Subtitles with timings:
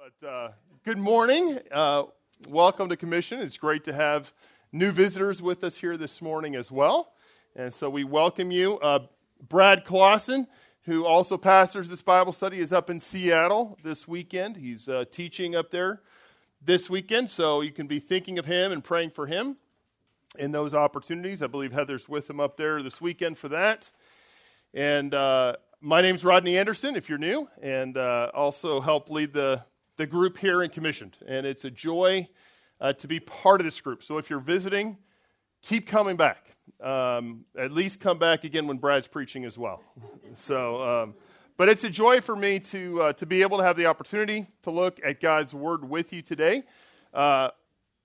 [0.00, 0.48] But uh,
[0.82, 1.58] good morning.
[1.70, 2.04] Uh,
[2.48, 3.38] welcome to Commission.
[3.40, 4.32] It's great to have
[4.72, 7.12] new visitors with us here this morning as well.
[7.54, 8.78] And so we welcome you.
[8.78, 9.00] Uh,
[9.46, 10.46] Brad Clausen,
[10.84, 14.56] who also pastors this Bible study, is up in Seattle this weekend.
[14.56, 16.00] He's uh, teaching up there
[16.64, 19.58] this weekend, so you can be thinking of him and praying for him
[20.38, 21.42] in those opportunities.
[21.42, 23.90] I believe Heather's with him up there this weekend for that.
[24.72, 29.62] And uh, my name's Rodney Anderson, if you're new, and uh, also help lead the,
[30.00, 31.18] the group here and Commissioned.
[31.26, 32.26] And it's a joy
[32.80, 34.02] uh, to be part of this group.
[34.02, 34.96] So if you're visiting,
[35.60, 36.56] keep coming back.
[36.80, 39.82] Um, at least come back again when Brad's preaching as well.
[40.34, 41.14] so, um,
[41.58, 44.46] but it's a joy for me to uh, to be able to have the opportunity
[44.62, 46.62] to look at God's Word with you today.
[47.12, 47.50] Uh,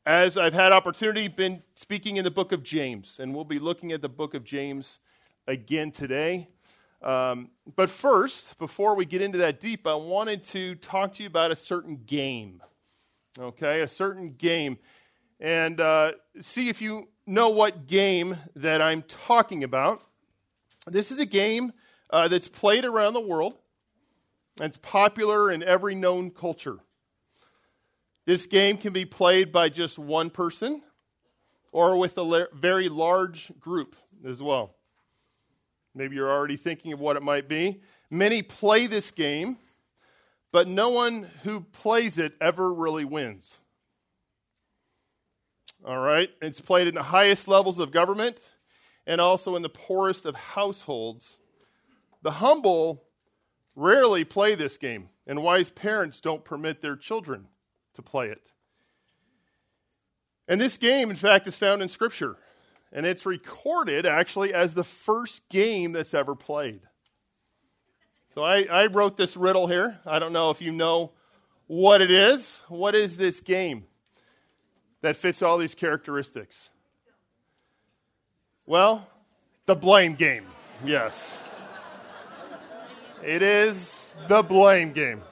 [0.05, 3.93] as I've had opportunity, been speaking in the book of James, and we'll be looking
[3.93, 4.99] at the book of James
[5.47, 6.49] again today.
[7.05, 11.27] Um, but first, before we get into that deep, I wanted to talk to you
[11.27, 12.61] about a certain game.
[13.37, 14.79] Okay, a certain game.
[15.39, 20.01] And uh, see if you know what game that I'm talking about.
[20.87, 21.73] This is a game
[22.09, 23.55] uh, that's played around the world,
[24.59, 26.77] and it's popular in every known culture.
[28.25, 30.81] This game can be played by just one person
[31.71, 33.95] or with a la- very large group
[34.25, 34.74] as well.
[35.95, 37.81] Maybe you're already thinking of what it might be.
[38.11, 39.57] Many play this game,
[40.51, 43.59] but no one who plays it ever really wins.
[45.85, 46.29] All right?
[46.41, 48.37] It's played in the highest levels of government
[49.07, 51.37] and also in the poorest of households.
[52.23, 53.03] The humble
[53.75, 57.47] rarely play this game, and wise parents don't permit their children
[57.93, 58.51] to play it.
[60.47, 62.37] And this game, in fact, is found in Scripture
[62.91, 66.81] and it's recorded actually as the first game that's ever played.
[68.33, 69.99] So I, I, wrote this riddle here.
[70.05, 71.11] I don't know if you know
[71.67, 72.61] what it is.
[72.67, 73.85] What is this game
[75.01, 76.69] that fits all these characteristics?
[78.65, 79.07] Well,
[79.65, 80.45] the blame game.
[80.83, 81.37] Yes.
[83.23, 85.23] it is the blame game.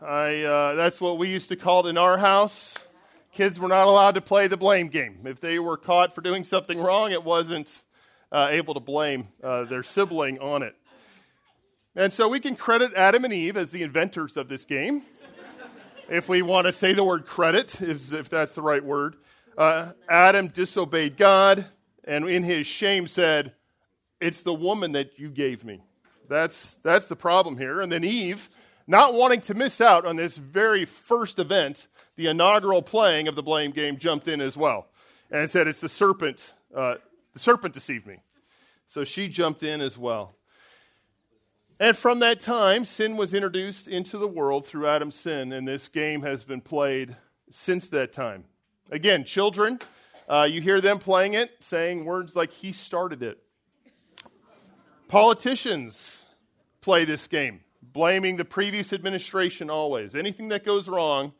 [0.00, 2.85] I, uh, that's what we used to call it in our house
[3.36, 5.18] kids were not allowed to play the blame game.
[5.26, 7.84] If they were caught for doing something wrong, it wasn't
[8.32, 10.74] uh, able to blame uh, their sibling on it.
[11.94, 15.02] And so we can credit Adam and Eve as the inventors of this game,
[16.08, 19.16] if we want to say the word credit, if, if that's the right word.
[19.58, 21.66] Uh, Adam disobeyed God
[22.04, 23.52] and in his shame said,
[24.18, 25.82] It's the woman that you gave me.
[26.26, 27.82] That's, that's the problem here.
[27.82, 28.48] And then Eve,
[28.86, 31.86] not wanting to miss out on this very first event,
[32.16, 34.88] the inaugural playing of the blame game jumped in as well
[35.30, 36.52] and said, It's the serpent.
[36.74, 36.96] Uh,
[37.32, 38.18] the serpent deceived me.
[38.86, 40.34] So she jumped in as well.
[41.78, 45.88] And from that time, sin was introduced into the world through Adam's sin, and this
[45.88, 47.14] game has been played
[47.50, 48.44] since that time.
[48.90, 49.78] Again, children,
[50.26, 53.38] uh, you hear them playing it, saying words like, He started it.
[55.08, 56.24] Politicians
[56.80, 60.14] play this game, blaming the previous administration always.
[60.14, 61.34] Anything that goes wrong,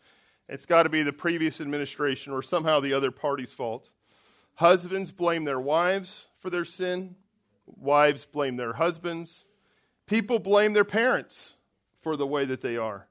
[0.48, 3.90] it's got to be the previous administration or somehow the other party's fault.
[4.54, 7.16] Husbands blame their wives for their sin,
[7.66, 9.44] wives blame their husbands.
[10.06, 11.54] People blame their parents
[12.00, 13.08] for the way that they are.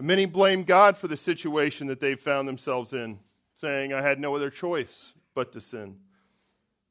[0.00, 3.20] Many blame God for the situation that they've found themselves in,
[3.54, 5.98] saying, I had no other choice but to sin.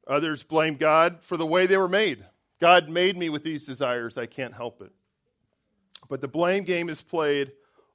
[0.06, 2.24] Others blame God for the way they were made.
[2.60, 4.92] God made me with these desires, I can't help it.
[6.08, 7.52] But the blame game is played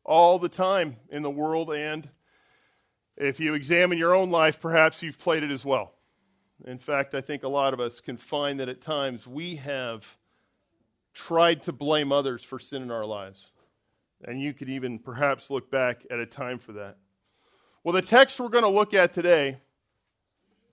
[0.07, 2.09] all the time in the world, and
[3.17, 5.93] if you examine your own life, perhaps you've played it as well.
[6.65, 10.17] In fact, I think a lot of us can find that at times we have
[11.13, 13.51] tried to blame others for sin in our lives.
[14.23, 16.97] And you could even perhaps look back at a time for that.
[17.83, 19.57] Well, the text we're going to look at today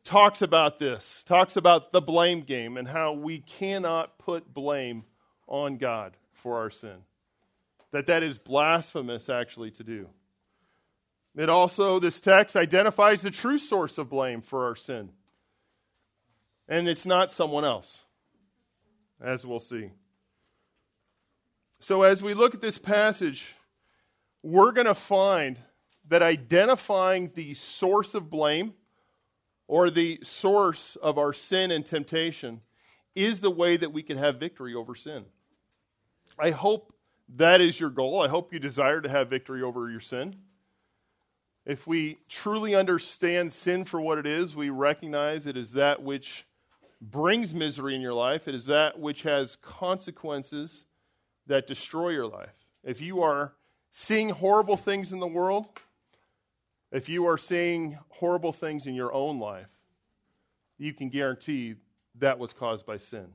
[0.05, 5.05] talks about this, talks about the blame game and how we cannot put blame
[5.47, 7.05] on God for our sin
[7.95, 10.09] that that is blasphemous actually to do.
[11.37, 15.11] It also, this text identifies the true source of blame for our sin.
[16.69, 18.03] And it's not someone else,
[19.21, 19.93] as we'll see.
[21.79, 23.55] So, as we look at this passage,
[24.43, 25.57] we're going to find
[26.09, 28.75] that identifying the source of blame
[29.69, 32.61] or the source of our sin and temptation
[33.15, 35.27] is the way that we can have victory over sin.
[36.37, 36.94] I hope
[37.29, 38.21] that is your goal.
[38.21, 40.37] I hope you desire to have victory over your sin.
[41.67, 46.47] If we truly understand sin for what it is, we recognize it is that which
[47.01, 50.85] brings misery in your life, it is that which has consequences
[51.47, 52.55] that destroy your life.
[52.83, 53.55] If you are
[53.91, 55.69] seeing horrible things in the world,
[56.93, 59.69] if you are seeing horrible things in your own life,
[60.79, 61.75] you can guarantee
[62.17, 63.29] that was caused by sin.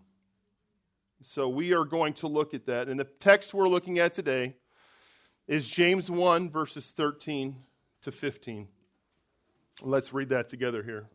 [1.21, 2.87] So we are going to look at that.
[2.87, 4.55] And the text we're looking at today
[5.47, 7.57] is James 1, verses 13
[8.03, 8.67] to 15.
[9.81, 11.09] Let's read that together here.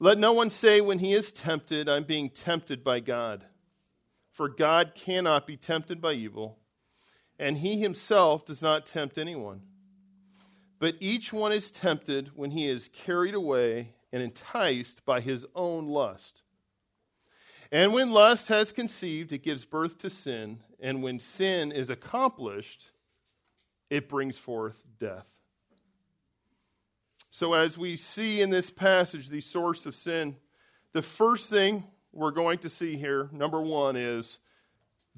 [0.00, 3.44] Let no one say when he is tempted, I'm being tempted by God.
[4.32, 6.58] For God cannot be tempted by evil,
[7.38, 9.62] and he himself does not tempt anyone.
[10.78, 15.88] But each one is tempted when he is carried away and enticed by his own
[15.88, 16.42] lust.
[17.70, 20.60] And when lust has conceived, it gives birth to sin.
[20.80, 22.90] And when sin is accomplished,
[23.90, 25.28] it brings forth death.
[27.30, 30.36] So, as we see in this passage the source of sin,
[30.92, 34.38] the first thing we're going to see here, number one, is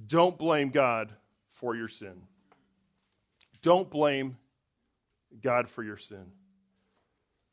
[0.06, 1.12] don't blame God
[1.50, 2.23] for your sin.
[3.62, 4.37] Don't blame
[5.41, 6.32] God for your sin.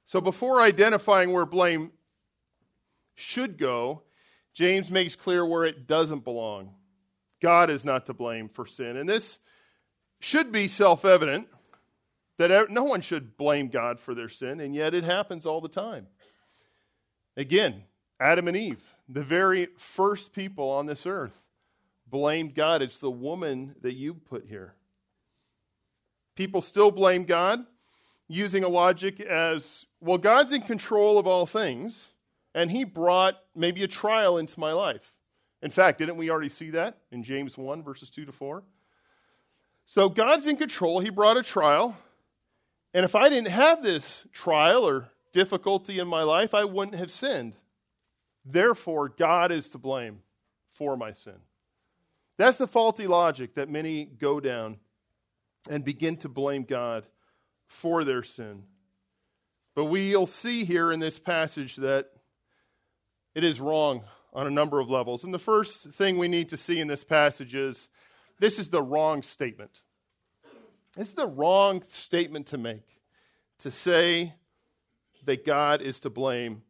[0.07, 1.91] So, before identifying where blame
[3.15, 4.01] should go,
[4.57, 6.73] James makes clear where it doesn't belong.
[7.43, 8.97] God is not to blame for sin.
[8.97, 9.37] And this
[10.19, 11.47] should be self evident
[12.39, 15.69] that no one should blame God for their sin, and yet it happens all the
[15.69, 16.07] time.
[17.35, 17.83] Again,
[18.19, 21.43] Adam and Eve, the very first people on this earth,
[22.07, 22.81] blamed God.
[22.81, 24.73] It's the woman that you put here.
[26.35, 27.63] People still blame God
[28.27, 32.09] using a logic as well, God's in control of all things
[32.57, 35.13] and he brought maybe a trial into my life.
[35.61, 38.63] In fact, didn't we already see that in James 1, verses 2 to 4?
[39.85, 40.99] So God's in control.
[40.99, 41.95] He brought a trial.
[42.95, 47.11] And if I didn't have this trial or difficulty in my life, I wouldn't have
[47.11, 47.53] sinned.
[48.43, 50.23] Therefore, God is to blame
[50.73, 51.37] for my sin.
[52.39, 54.77] That's the faulty logic that many go down
[55.69, 57.05] and begin to blame God
[57.67, 58.63] for their sin.
[59.75, 62.09] But we'll see here in this passage that
[63.37, 64.01] it is wrong
[64.33, 65.23] on a number of levels.
[65.23, 67.87] And the first thing we need to see in this passage is
[68.39, 69.81] this is the wrong statement.
[70.97, 72.87] It's the wrong statement to make,
[73.59, 74.33] to say
[75.25, 76.63] that God is to blame.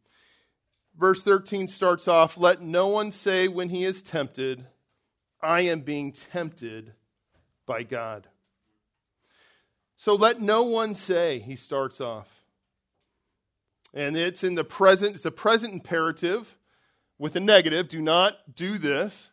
[0.94, 4.66] Verse 13 starts off Let no one say when he is tempted,
[5.40, 6.92] I am being tempted
[7.64, 8.26] by God.
[9.96, 12.28] So let no one say, he starts off.
[13.94, 16.57] And it's in the present, it's a present imperative
[17.18, 19.30] with a negative, do not do this.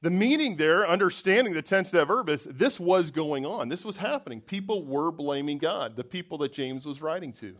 [0.00, 3.68] The meaning there, understanding the tense of that verb, is this was going on.
[3.68, 4.40] This was happening.
[4.40, 7.56] People were blaming God, the people that James was writing to.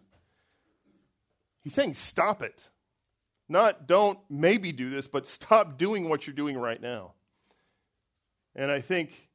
[1.63, 2.69] He's saying, stop it.
[3.49, 7.15] Not don't maybe do this, but stop doing what you're doing right now.
[8.55, 9.29] And I think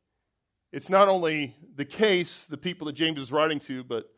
[0.72, 4.10] it's not only the case, the people that James is writing to, but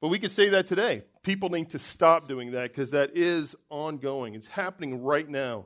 [0.00, 1.04] but we could say that today.
[1.24, 4.34] People need to stop doing that because that is ongoing.
[4.34, 5.64] It's happening right now.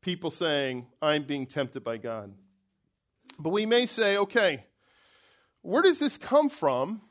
[0.00, 2.32] People saying, I'm being tempted by God.
[3.38, 4.64] But we may say, okay,
[5.62, 7.02] where does this come from?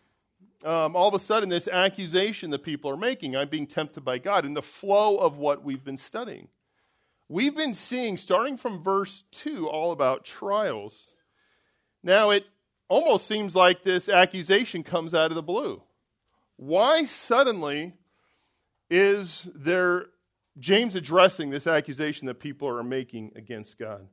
[0.63, 4.19] Um, all of a sudden, this accusation that people are making, I'm being tempted by
[4.19, 6.47] God, in the flow of what we've been studying.
[7.27, 11.09] We've been seeing, starting from verse 2, all about trials.
[12.03, 12.45] Now, it
[12.87, 15.83] almost seems like this accusation comes out of the blue.
[16.61, 17.93] Why suddenly
[18.89, 20.07] is there
[20.57, 24.09] James addressing this accusation that people are making against God?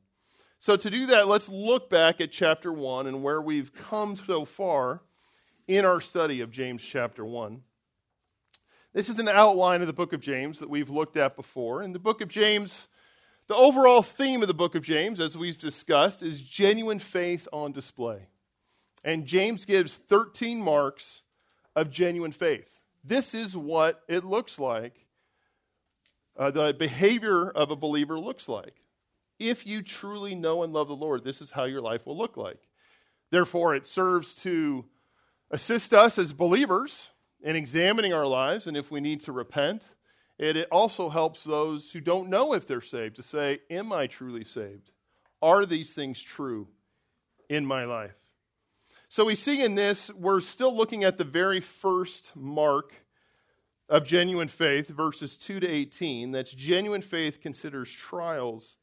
[0.61, 4.45] So, to do that, let's look back at chapter 1 and where we've come so
[4.45, 5.03] far
[5.67, 7.63] in our study of James chapter 1.
[8.93, 11.83] This is an outline of the book of James that we've looked at before.
[11.83, 12.87] In the book of James,
[13.49, 17.73] the overall theme of the book of James, as we've discussed, is genuine faith on
[17.73, 18.29] display.
[19.03, 21.23] And James gives 13 marks
[21.77, 22.81] of genuine faith.
[23.05, 25.07] This is what it looks like,
[26.37, 28.83] uh, the behavior of a believer looks like.
[29.39, 32.37] If you truly know and love the Lord, this is how your life will look
[32.37, 32.59] like.
[33.31, 34.87] Therefore, it serves to
[35.51, 37.11] assist us as believers
[37.43, 39.85] in examining our lives, and if we need to repent,
[40.39, 44.07] it, it also helps those who don't know if they're saved to say, Am I
[44.07, 44.91] truly saved?
[45.43, 46.69] Are these things true
[47.49, 48.17] in my life?
[49.09, 52.93] So we see in this, we're still looking at the very first mark
[53.89, 56.33] of genuine faith, verses 2 to 18.
[56.33, 58.77] That's genuine faith considers trials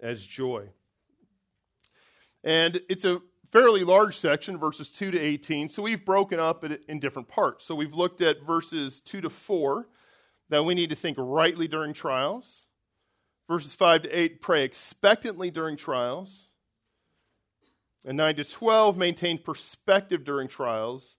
[0.00, 0.70] as joy.
[2.42, 3.20] And it's a
[3.52, 5.68] fairly large section, verses 2 to 18.
[5.68, 7.66] So we've broken up it in different parts.
[7.66, 9.86] So we've looked at verses 2 to 4,
[10.48, 12.68] that we need to think rightly during trials.
[13.48, 16.47] Verses 5 to 8, pray expectantly during trials.
[18.06, 21.16] And 9 to 12, maintain perspective during trials.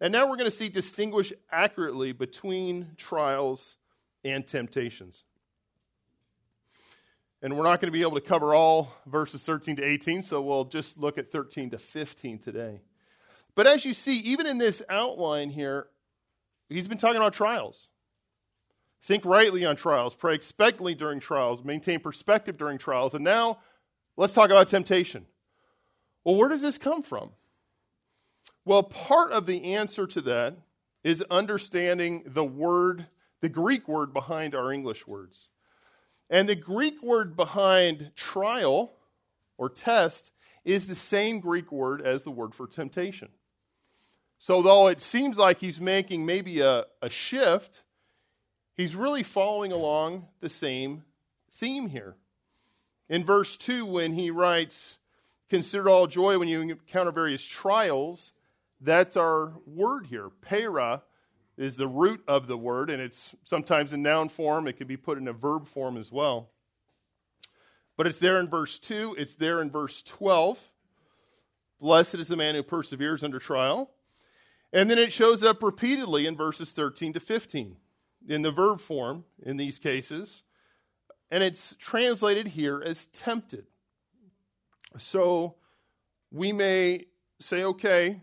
[0.00, 3.76] And now we're going to see distinguish accurately between trials
[4.24, 5.24] and temptations.
[7.42, 10.40] And we're not going to be able to cover all verses 13 to 18, so
[10.40, 12.80] we'll just look at 13 to 15 today.
[13.54, 15.88] But as you see, even in this outline here,
[16.68, 17.88] he's been talking about trials.
[19.02, 23.14] Think rightly on trials, pray expectantly during trials, maintain perspective during trials.
[23.14, 23.58] And now
[24.16, 25.26] let's talk about temptation.
[26.28, 27.30] Well, where does this come from?
[28.66, 30.58] Well, part of the answer to that
[31.02, 33.06] is understanding the word,
[33.40, 35.48] the Greek word behind our English words.
[36.28, 38.92] And the Greek word behind trial
[39.56, 40.30] or test
[40.66, 43.30] is the same Greek word as the word for temptation.
[44.38, 47.84] So, though it seems like he's making maybe a, a shift,
[48.74, 51.04] he's really following along the same
[51.52, 52.16] theme here.
[53.08, 54.98] In verse 2, when he writes,
[55.48, 58.32] Consider all joy when you encounter various trials,
[58.80, 60.30] that's our word here.
[60.42, 61.02] Para
[61.56, 64.68] is the root of the word, and it's sometimes in noun form.
[64.68, 66.50] It can be put in a verb form as well.
[67.96, 70.58] But it's there in verse 2, it's there in verse 12.
[71.80, 73.90] Blessed is the man who perseveres under trial.
[74.72, 77.76] And then it shows up repeatedly in verses 13 to 15
[78.28, 80.42] in the verb form in these cases.
[81.30, 83.66] And it's translated here as tempted.
[84.98, 85.56] So
[86.30, 87.06] we may
[87.40, 88.20] say, okay,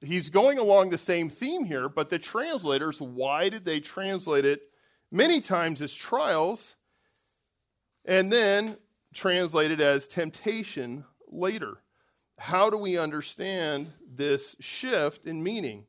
[0.00, 4.62] he's going along the same theme here, but the translators, why did they translate it
[5.10, 6.76] many times as trials
[8.04, 8.76] and then
[9.14, 11.78] translate it as temptation later?
[12.38, 15.86] How do we understand this shift in meaning?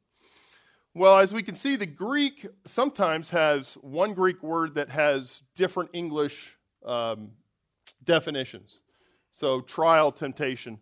[0.95, 5.91] Well, as we can see, the Greek sometimes has one Greek word that has different
[5.93, 7.31] English um,
[8.03, 8.81] definitions.
[9.39, 10.79] So, trial, temptation.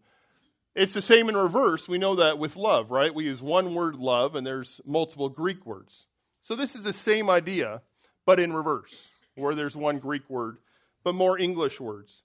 [0.73, 1.87] It's the same in reverse.
[1.87, 3.13] We know that with love, right?
[3.13, 6.07] We use one word, love, and there's multiple Greek words.
[6.41, 7.83] So this is the same idea,
[8.25, 10.57] but in reverse, where there's one Greek word,
[11.03, 12.23] but more English words.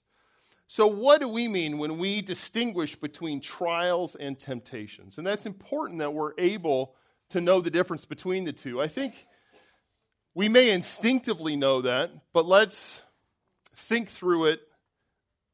[0.67, 5.19] So, what do we mean when we distinguish between trials and temptations?
[5.19, 6.95] And that's important that we're able
[7.29, 8.81] to know the difference between the two.
[8.81, 9.13] I think
[10.33, 13.03] we may instinctively know that, but let's
[13.75, 14.61] think through it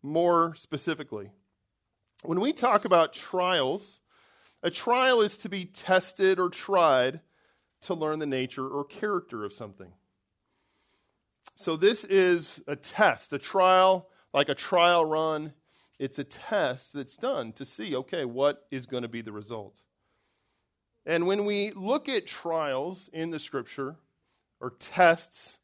[0.02, 1.32] more specifically.
[2.24, 4.00] When we talk about trials,
[4.62, 7.22] a trial is to be tested or tried
[7.82, 9.94] to learn the nature or character of something.
[11.56, 15.54] So, this is a test, a trial, like a trial run.
[15.98, 19.82] It's a test that's done to see, okay, what is going to be the result.
[21.06, 23.98] And when we look at trials in the scripture
[24.62, 25.58] or tests,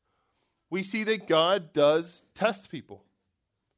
[0.69, 3.04] we see that God does test people.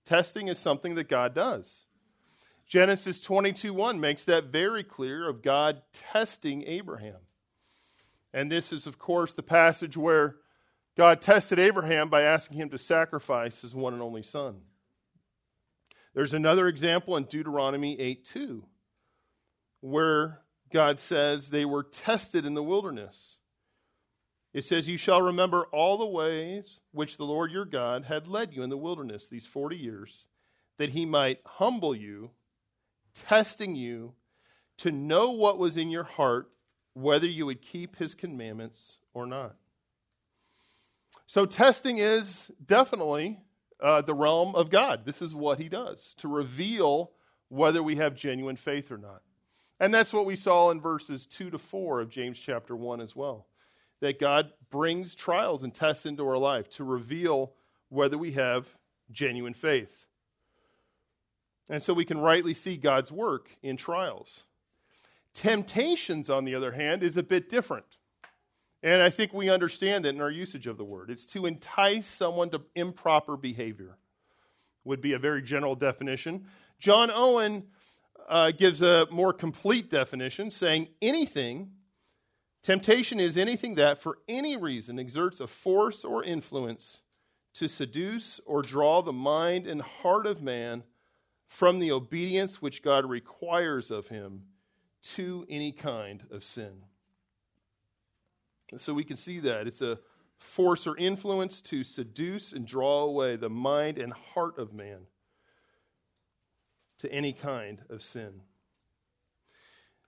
[0.07, 1.85] Testing is something that God does.
[2.65, 7.17] Genesis 22 1 makes that very clear of God testing Abraham.
[8.33, 10.37] And this is, of course, the passage where
[10.95, 14.61] God tested Abraham by asking him to sacrifice his one and only son.
[16.13, 18.63] There's another example in Deuteronomy 8 2,
[19.81, 20.39] where
[20.71, 23.36] God says they were tested in the wilderness.
[24.57, 28.55] It says, You shall remember all the ways which the Lord your God had led
[28.55, 30.25] you in the wilderness these 40 years,
[30.77, 32.31] that he might humble you
[33.13, 34.13] testing you
[34.77, 36.49] to know what was in your heart,
[36.95, 39.57] whether you would keep his commandments or not.
[41.27, 43.39] So, testing is definitely
[43.79, 45.05] uh, the realm of God.
[45.05, 47.11] This is what he does to reveal
[47.49, 49.21] whether we have genuine faith or not.
[49.79, 53.15] And that's what we saw in verses 2 to 4 of James chapter 1 as
[53.15, 53.45] well.
[53.99, 57.53] That God brings trials and tests into our life to reveal
[57.89, 58.67] whether we have
[59.11, 60.05] genuine faith.
[61.69, 64.43] And so we can rightly see God's work in trials.
[65.33, 67.85] Temptations, on the other hand, is a bit different.
[68.83, 71.09] And I think we understand that in our usage of the word.
[71.09, 73.97] It's to entice someone to improper behavior,
[74.83, 76.45] would be a very general definition.
[76.79, 77.67] John Owen
[78.29, 81.71] uh, gives a more complete definition, saying anything,
[82.63, 87.01] temptation is anything that, for any reason, exerts a force or influence
[87.55, 90.83] to seduce or draw the mind and heart of man
[91.47, 94.43] from the obedience which God requires of him
[95.15, 96.83] to any kind of sin.
[98.75, 99.65] so we can see that.
[99.65, 99.99] It's a
[100.37, 105.07] force or influence to seduce and draw away the mind and heart of man
[106.99, 108.41] to any kind of sin.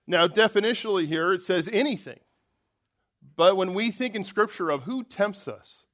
[0.06, 2.18] Now, definitionally here, it says anything.
[3.36, 5.84] But when we think in Scripture of who tempts us,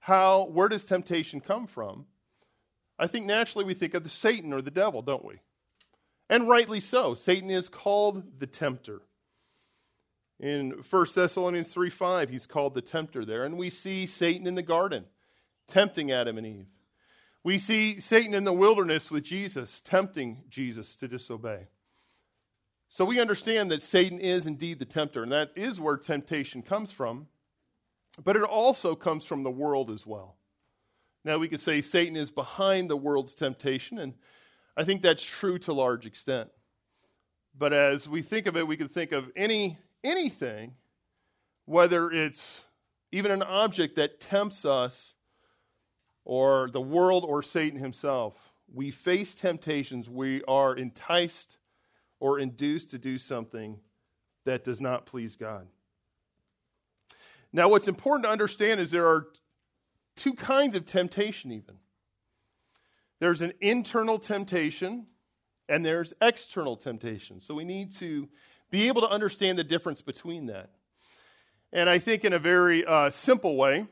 [0.00, 2.06] how, where does temptation come from?
[2.98, 5.40] I think naturally we think of the Satan or the devil, don't we?
[6.28, 7.14] And rightly so.
[7.14, 9.02] Satan is called the tempter.
[10.38, 13.42] In 1 Thessalonians 3 5, he's called the tempter there.
[13.42, 15.04] And we see Satan in the garden
[15.66, 16.66] tempting Adam and Eve.
[17.42, 21.68] We see Satan in the wilderness with Jesus, tempting Jesus to disobey.
[22.92, 26.90] So we understand that Satan is indeed the tempter, and that is where temptation comes
[26.90, 27.28] from.
[28.24, 30.34] But it also comes from the world as well.
[31.24, 34.14] Now, we could say Satan is behind the world's temptation, and
[34.76, 36.50] I think that's true to a large extent.
[37.56, 40.74] But as we think of it, we could think of any anything,
[41.66, 42.64] whether it's
[43.12, 45.14] even an object that tempts us,
[46.24, 48.52] or the world, or Satan himself.
[48.72, 50.08] We face temptations.
[50.08, 51.56] We are enticed
[52.20, 53.80] or induced to do something
[54.44, 55.66] that does not please God.
[57.52, 59.26] Now, what's important to understand is there are
[60.14, 61.76] two kinds of temptation, even.
[63.18, 65.06] There's an internal temptation
[65.68, 67.40] and there's external temptation.
[67.40, 68.28] So we need to
[68.70, 70.70] be able to understand the difference between that.
[71.72, 73.86] And I think in a very uh, simple way,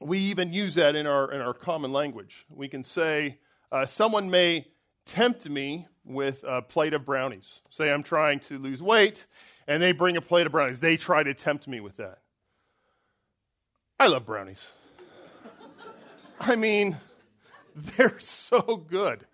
[0.00, 2.44] we even use that in our, in our common language.
[2.50, 3.38] We can say,
[3.70, 4.66] uh, someone may
[5.04, 7.60] tempt me with a plate of brownies.
[7.70, 9.26] Say I'm trying to lose weight,
[9.66, 10.80] and they bring a plate of brownies.
[10.80, 12.18] They try to tempt me with that.
[13.98, 14.66] I love brownies.
[16.40, 16.96] I mean,
[17.74, 19.24] they're so good.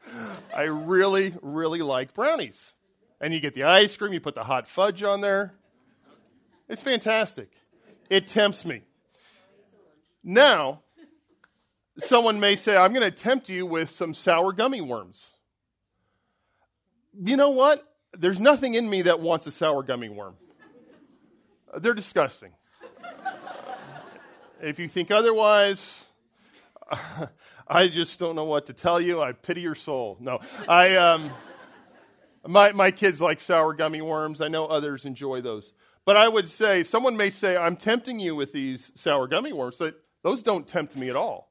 [0.54, 2.74] I really, really like brownies.
[3.20, 5.54] And you get the ice cream, you put the hot fudge on there.
[6.68, 7.50] It's fantastic.
[8.10, 8.82] It tempts me.
[10.22, 10.82] Now,
[11.98, 15.32] someone may say, I'm going to tempt you with some sour gummy worms.
[17.14, 17.84] You know what?
[18.16, 20.34] There's nothing in me that wants a sour gummy worm.
[21.76, 22.52] They're disgusting.
[24.60, 26.06] if you think otherwise,
[27.68, 29.20] I just don't know what to tell you.
[29.20, 30.16] I pity your soul.
[30.20, 31.30] No, I, um,
[32.46, 34.40] my, my kids like sour gummy worms.
[34.40, 35.72] I know others enjoy those.
[36.04, 39.76] But I would say, someone may say, I'm tempting you with these sour gummy worms.
[39.78, 41.47] But those don't tempt me at all.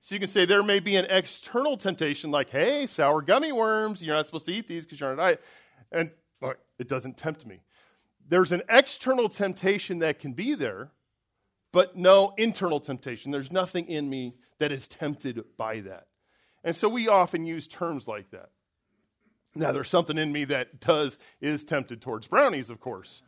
[0.00, 4.02] So you can say there may be an external temptation, like, hey, sour gummy worms,
[4.02, 5.42] you're not supposed to eat these because you're on a diet.
[5.90, 6.10] And
[6.78, 7.60] it doesn't tempt me.
[8.28, 10.92] There's an external temptation that can be there,
[11.72, 13.32] but no internal temptation.
[13.32, 16.06] There's nothing in me that is tempted by that.
[16.62, 18.50] And so we often use terms like that.
[19.54, 23.22] Now, there's something in me that does, is tempted towards brownies, of course,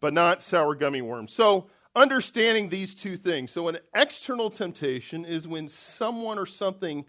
[0.00, 1.32] but not sour gummy worms.
[1.32, 3.50] So understanding these two things.
[3.50, 7.06] So, an external temptation is when someone or something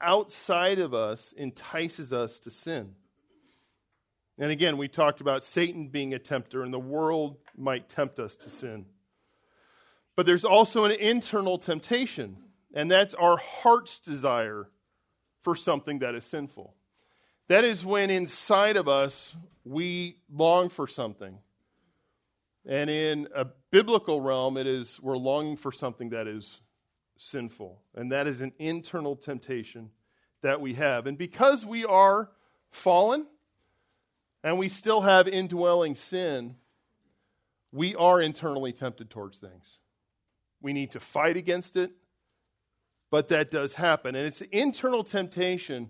[0.00, 2.94] outside of us entices us to sin.
[4.38, 8.36] And again, we talked about Satan being a tempter, and the world might tempt us
[8.36, 8.86] to sin.
[10.14, 12.36] But there's also an internal temptation,
[12.72, 14.70] and that's our heart's desire
[15.42, 16.74] for something that is sinful.
[17.48, 21.38] That is when inside of us we long for something.
[22.68, 26.60] And in a biblical realm, it is we're longing for something that is
[27.16, 27.80] sinful.
[27.94, 29.90] And that is an internal temptation
[30.42, 31.06] that we have.
[31.06, 32.30] And because we are
[32.70, 33.26] fallen
[34.44, 36.56] and we still have indwelling sin,
[37.72, 39.78] we are internally tempted towards things.
[40.60, 41.92] We need to fight against it,
[43.10, 44.14] but that does happen.
[44.14, 45.88] And it's internal temptation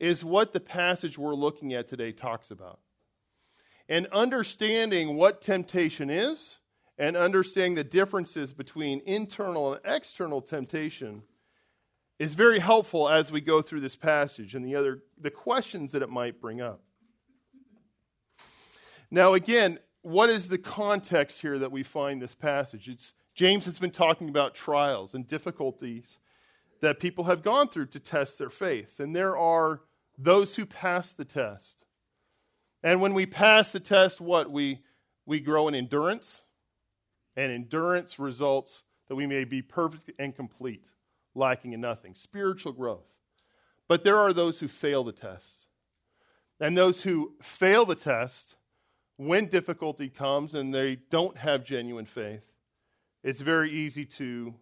[0.00, 2.80] is what the passage we're looking at today talks about
[3.88, 6.58] and understanding what temptation is
[6.98, 11.22] and understanding the differences between internal and external temptation
[12.18, 16.02] is very helpful as we go through this passage and the other the questions that
[16.02, 16.80] it might bring up.
[19.10, 22.88] Now again, what is the context here that we find this passage?
[22.88, 26.18] It's James has been talking about trials and difficulties
[26.80, 28.98] that people have gone through to test their faith.
[28.98, 29.82] And there are
[30.16, 31.84] those who pass the test.
[32.82, 34.50] And when we pass the test, what?
[34.50, 34.80] We,
[35.26, 36.42] we grow in endurance,
[37.36, 40.90] and endurance results that we may be perfect and complete,
[41.34, 42.14] lacking in nothing.
[42.14, 43.06] Spiritual growth.
[43.88, 45.66] But there are those who fail the test.
[46.60, 48.56] And those who fail the test,
[49.16, 52.42] when difficulty comes and they don't have genuine faith,
[53.22, 54.54] it's very easy to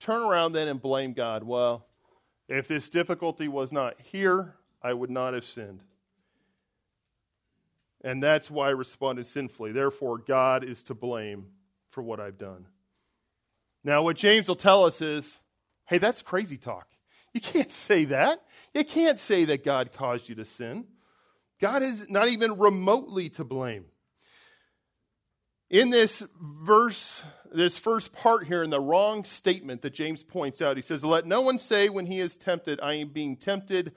[0.00, 1.44] turn around then and blame God.
[1.44, 1.86] Well,
[2.48, 5.82] if this difficulty was not here, I would not have sinned.
[8.02, 9.72] And that's why I responded sinfully.
[9.72, 11.46] Therefore, God is to blame
[11.90, 12.66] for what I've done.
[13.84, 15.38] Now, what James will tell us is
[15.86, 16.86] hey, that's crazy talk.
[17.32, 18.42] You can't say that.
[18.74, 20.86] You can't say that God caused you to sin.
[21.60, 23.84] God is not even remotely to blame.
[25.68, 30.76] In this verse, this first part here, in the wrong statement that James points out,
[30.76, 33.92] he says, Let no one say when he is tempted, I am being tempted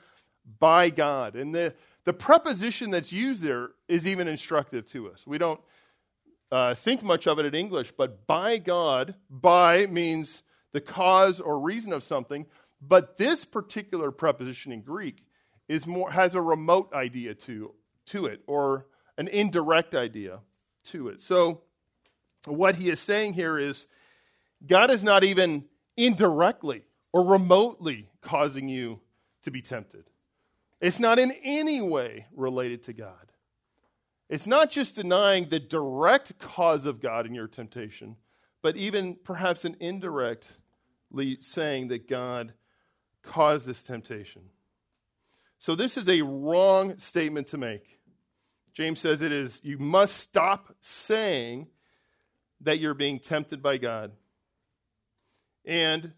[0.60, 1.36] by God.
[1.36, 1.74] And the,
[2.06, 5.26] The preposition that's used there is even instructive to us.
[5.26, 5.62] We don't
[6.52, 11.60] uh, think much of it in English, but by God, by means the cause or
[11.60, 12.46] reason of something.
[12.82, 15.26] But this particular preposition in Greek
[15.70, 17.74] is more, has a remote idea to,
[18.08, 18.88] to it, or
[19.18, 20.40] an indirect idea
[20.86, 21.22] to it.
[21.22, 21.62] So,
[22.46, 23.88] what he is saying here is
[24.68, 29.00] God is not even indirectly or remotely causing you
[29.44, 30.04] to be tempted.
[30.82, 33.32] It's not in any way related to God.
[34.30, 38.18] It's not just denying the direct cause of God in your temptation,
[38.62, 42.54] but even perhaps an indirectly saying that God
[43.22, 44.44] caused this temptation.
[45.60, 48.00] So, this is a wrong statement to make.
[48.74, 51.68] James says it is, you must stop saying
[52.62, 54.12] that you're being tempted by God.
[55.64, 56.14] And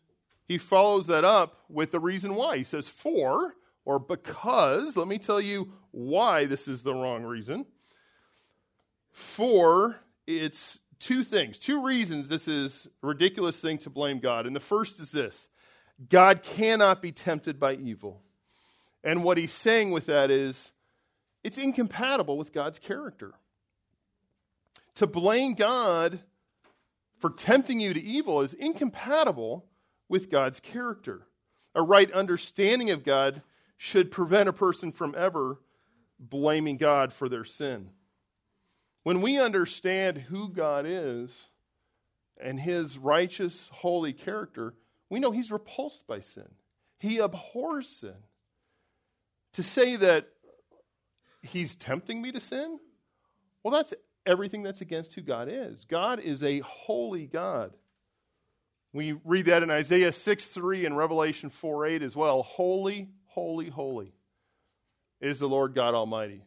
[0.48, 2.58] he follows that up with the reason why.
[2.58, 4.98] He says, for or because.
[4.98, 7.66] Let me tell you why this is the wrong reason.
[9.12, 14.46] For it's two things, two reasons this is a ridiculous thing to blame God.
[14.46, 15.48] And the first is this
[16.10, 18.22] God cannot be tempted by evil.
[19.04, 20.72] And what he's saying with that is
[21.44, 23.36] it's incompatible with God's character.
[24.96, 26.20] To blame God
[27.20, 29.68] for tempting you to evil is incompatible
[30.10, 31.28] with God's character.
[31.76, 33.42] A right understanding of God
[33.78, 35.60] should prevent a person from ever
[36.20, 37.90] blaming God for their sin.
[39.04, 41.36] When we understand who God is
[42.38, 44.74] and his righteous, holy character,
[45.10, 46.50] we know he's repulsed by sin.
[47.00, 48.16] He abhors sin.
[49.54, 50.28] To say that
[51.44, 52.80] he's tempting me to sin,
[53.64, 53.94] well, that's
[54.26, 55.86] everything that's against who God is.
[55.86, 57.74] God is a holy God.
[58.92, 62.44] We read that in Isaiah 6 3 and Revelation 4 8 as well.
[62.44, 64.14] Holy, holy, holy
[65.20, 66.42] is the Lord God Almighty.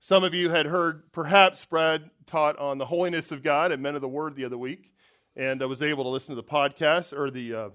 [0.00, 3.94] Some of you had heard, perhaps Brad taught on the holiness of God at Men
[3.94, 4.92] of the Word the other week,
[5.36, 7.68] and I was able to listen to the podcast or the uh,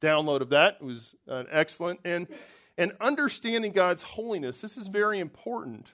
[0.00, 0.78] download of that.
[0.80, 1.98] It was uh, excellent.
[2.04, 2.28] And,
[2.78, 5.88] and understanding God's holiness, this is very important,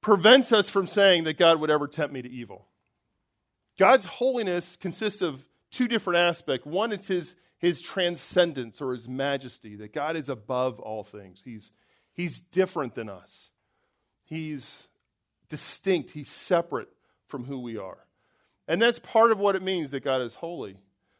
[0.00, 2.68] prevents us from saying that God would ever tempt me to evil.
[3.76, 6.64] God's holiness consists of two different aspects.
[6.64, 11.40] One, it's his, his transcendence or his majesty, that God is above all things.
[11.44, 11.70] He's,
[12.12, 13.50] he's different than us,
[14.24, 14.88] he's
[15.48, 16.88] distinct, he's separate
[17.28, 17.98] from who we are.
[18.68, 20.76] And that's part of what it means that God is holy.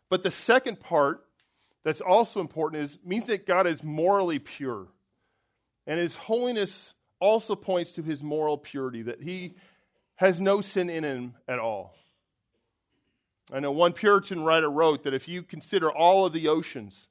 [0.08, 1.24] But the second part
[1.84, 4.88] that's also important is means that God is morally pure.
[5.86, 9.54] And his holiness also points to his moral purity, that he
[10.16, 11.94] has no sin in him at all.
[13.52, 17.08] I know one Puritan writer wrote that if you consider all of the oceans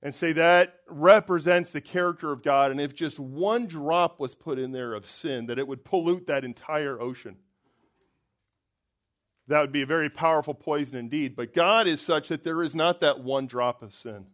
[0.00, 4.58] and say that represents the character of God, and if just one drop was put
[4.58, 7.36] in there of sin, that it would pollute that entire ocean.
[9.48, 11.34] That would be a very powerful poison indeed.
[11.34, 14.26] But God is such that there is not that one drop of sin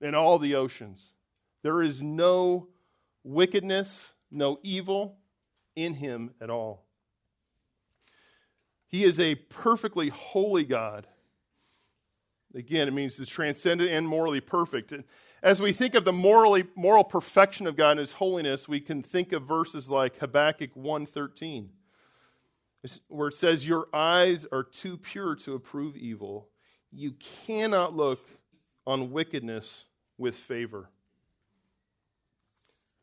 [0.00, 1.12] in all the oceans.
[1.62, 2.68] There is no
[3.24, 5.18] wickedness, no evil
[5.76, 6.87] in him at all.
[8.88, 11.06] He is a perfectly holy God.
[12.54, 14.92] Again, it means the transcendent and morally perfect.
[14.92, 15.04] And
[15.42, 19.02] as we think of the morally, moral perfection of God and his holiness, we can
[19.02, 21.68] think of verses like Habakkuk 1.13,
[23.08, 26.48] where it says, Your eyes are too pure to approve evil.
[26.90, 27.12] You
[27.46, 28.26] cannot look
[28.86, 29.84] on wickedness
[30.16, 30.88] with favor.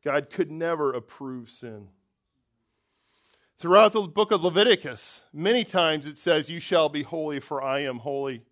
[0.03, 1.89] God could never approve sin.
[3.57, 7.79] Throughout the book of Leviticus, many times it says, You shall be holy, for I
[7.79, 8.43] am holy.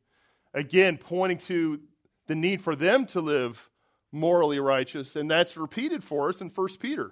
[0.53, 1.81] Again, pointing to
[2.27, 3.69] the need for them to live
[4.13, 5.17] morally righteous.
[5.17, 7.11] And that's repeated for us in 1 Peter,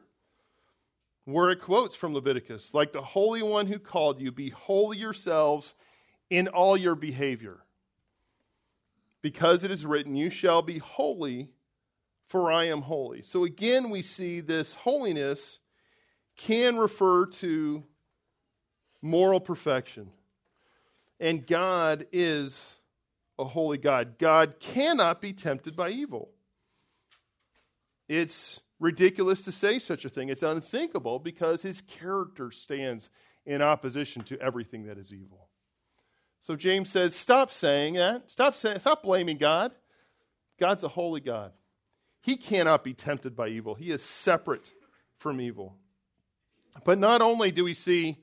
[1.25, 5.73] where it quotes from Leviticus like the Holy One who called you, be holy yourselves
[6.29, 7.65] in all your behavior.
[9.21, 11.49] Because it is written, You shall be holy,
[12.25, 13.21] for I am holy.
[13.21, 15.59] So again, we see this holiness
[16.45, 17.83] can refer to
[19.01, 20.09] moral perfection.
[21.19, 22.75] And God is
[23.37, 24.17] a holy God.
[24.17, 26.29] God cannot be tempted by evil.
[28.09, 30.29] It's ridiculous to say such a thing.
[30.29, 33.09] It's unthinkable because his character stands
[33.45, 35.47] in opposition to everything that is evil.
[36.39, 38.31] So James says, stop saying that.
[38.31, 39.73] Stop saying, stop blaming God.
[40.59, 41.51] God's a holy God.
[42.21, 43.75] He cannot be tempted by evil.
[43.75, 44.73] He is separate
[45.17, 45.77] from evil.
[46.83, 48.17] But not only do we see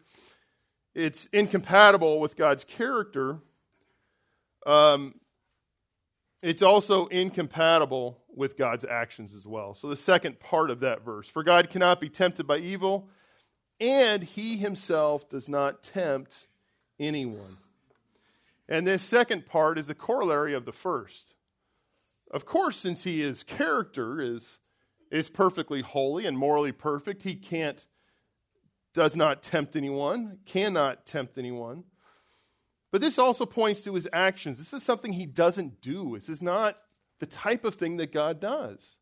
[0.94, 3.38] it's incompatible with God's character,
[4.66, 5.14] um,
[6.42, 9.74] it's also incompatible with God's actions as well.
[9.74, 13.08] So, the second part of that verse For God cannot be tempted by evil,
[13.80, 16.46] and he himself does not tempt
[16.98, 17.58] anyone.
[18.68, 21.34] And this second part is a corollary of the first.
[22.30, 24.58] Of course, since he is character is,
[25.10, 27.86] is perfectly holy and morally perfect, he can't,
[28.98, 31.84] does not tempt anyone, cannot tempt anyone.
[32.90, 34.58] But this also points to his actions.
[34.58, 36.16] This is something he doesn't do.
[36.16, 36.76] This is not
[37.20, 38.96] the type of thing that God does.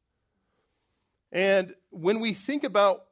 [1.33, 3.05] And when we think about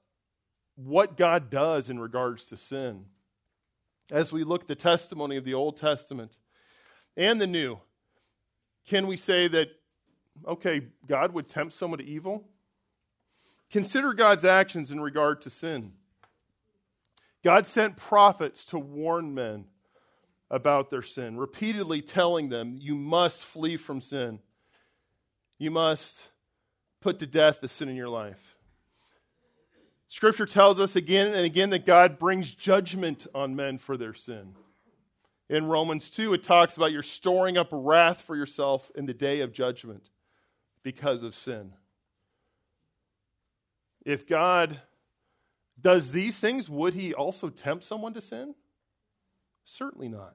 [0.74, 3.06] what God does in regards to sin,
[4.10, 6.36] as we look at the testimony of the Old Testament
[7.16, 7.78] and the New,
[8.86, 9.68] can we say that,
[10.46, 12.44] okay, God would tempt someone to evil?
[13.70, 15.94] Consider God's actions in regard to sin.
[17.44, 19.66] God sent prophets to warn men
[20.50, 24.40] about their sin, repeatedly telling them, You must flee from sin.
[25.58, 26.28] You must
[27.00, 28.56] put to death the sin in your life.
[30.08, 34.54] Scripture tells us again and again that God brings judgment on men for their sin.
[35.50, 39.40] In Romans 2, it talks about you're storing up wrath for yourself in the day
[39.40, 40.08] of judgment
[40.82, 41.72] because of sin.
[44.04, 44.80] If God
[45.80, 48.54] does these things, would he also tempt someone to sin?
[49.64, 50.34] Certainly not.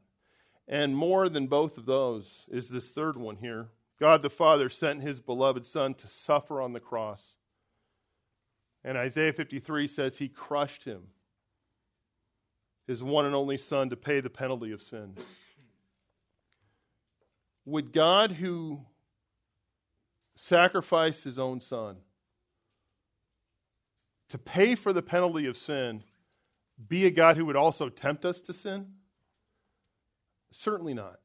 [0.68, 3.70] And more than both of those is this third one here.
[4.00, 7.34] God the Father sent his beloved Son to suffer on the cross.
[8.84, 11.08] And Isaiah 53 says he crushed him,
[12.88, 15.16] his one and only Son, to pay the penalty of sin.
[17.66, 18.82] Would God, who
[20.36, 21.98] sacrificed his own Son
[24.30, 26.04] to pay for the penalty of sin,
[26.88, 28.94] be a God who would also tempt us to sin?
[30.52, 31.20] Certainly not.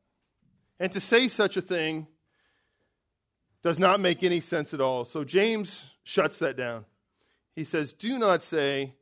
[0.81, 2.07] And to say such a thing
[3.62, 5.05] does not make any sense at all.
[5.05, 6.85] So James shuts that down.
[7.55, 8.95] He says, Do not say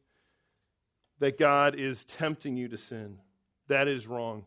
[1.19, 3.19] that God is tempting you to sin.
[3.69, 4.45] That is wrong.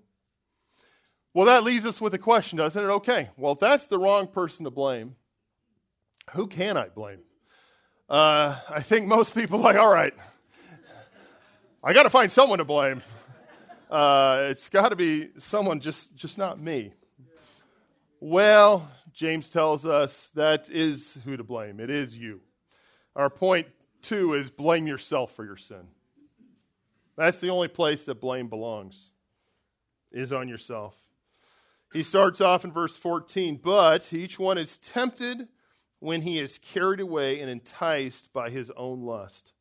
[1.34, 2.88] Well, that leaves us with a question, doesn't it?
[2.88, 5.16] Okay, well, if that's the wrong person to blame,
[6.32, 7.20] who can I blame?
[8.08, 10.14] Uh, I think most people are like, all right,
[11.84, 13.02] I got to find someone to blame.
[13.90, 16.94] Uh, it's got to be someone, just, just not me.
[18.20, 21.80] Well, James tells us that is who to blame.
[21.80, 22.42] It is you.
[23.16, 23.68] Our point
[24.04, 25.88] two is blame yourself for your sin.
[27.18, 29.10] That's the only place that blame belongs,
[30.12, 30.96] is on yourself.
[31.92, 35.48] He starts off in verse 14, but each one is tempted
[36.06, 39.54] when he is carried away and enticed by his own lust.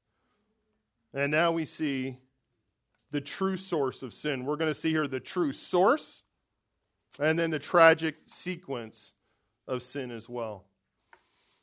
[1.15, 2.19] And now we see
[3.11, 4.45] the true source of sin.
[4.45, 6.23] We're going to see here the true source
[7.19, 9.13] and then the tragic sequence
[9.67, 10.65] of sin as well.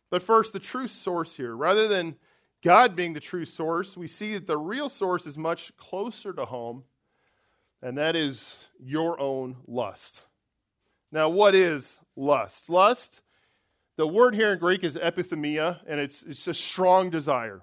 [0.10, 1.56] But first, the true source here.
[1.56, 2.16] Rather than
[2.64, 6.46] God being the true source, we see that the real source is much closer to
[6.46, 6.86] home,
[7.84, 10.22] and that is your own lust.
[11.12, 12.68] Now, what is lust?
[12.68, 13.22] Lust,
[14.02, 17.62] the word here in Greek is epithumia, and it's, it's a strong desire.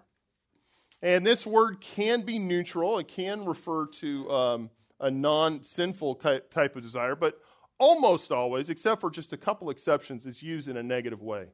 [1.03, 4.71] And this word can be neutral, it can refer to um,
[5.01, 7.41] a non sinful type of desire, but
[7.81, 11.47] almost always, except for just a couple exceptions, is used in a negative way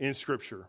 [0.00, 0.66] in Scripture.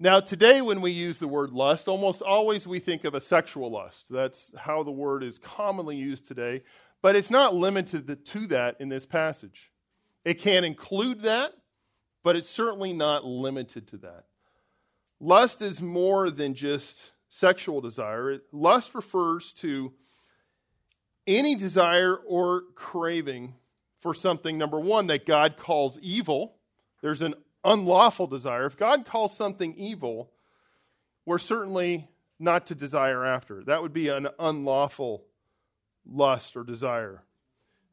[0.00, 3.70] Now, today, when we use the word lust, almost always we think of a sexual
[3.70, 4.06] lust.
[4.10, 6.64] That's how the word is commonly used today,
[7.00, 9.70] but it's not limited to that in this passage.
[10.24, 11.52] It can include that,
[12.22, 14.24] but it's certainly not limited to that.
[15.20, 18.38] Lust is more than just sexual desire.
[18.52, 19.92] Lust refers to
[21.26, 23.54] any desire or craving
[24.00, 26.56] for something, number one, that God calls evil.
[27.00, 27.34] There's an
[27.64, 28.66] unlawful desire.
[28.66, 30.30] If God calls something evil,
[31.24, 32.08] we're certainly
[32.38, 33.64] not to desire after.
[33.64, 35.24] That would be an unlawful
[36.06, 37.22] lust or desire.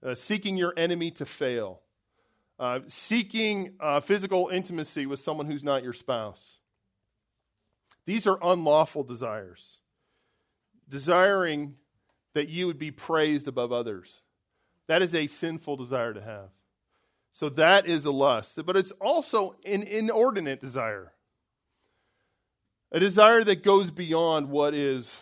[0.05, 1.81] Uh, seeking your enemy to fail,
[2.61, 6.59] uh, seeking uh, physical intimacy with someone who's not your spouse.
[8.05, 9.79] These are unlawful desires.
[10.87, 11.75] Desiring
[12.35, 14.21] that you would be praised above others.
[14.87, 16.49] That is a sinful desire to have.
[17.31, 18.63] So that is a lust.
[18.63, 21.13] But it's also an inordinate desire.
[22.91, 25.19] A desire that goes beyond what is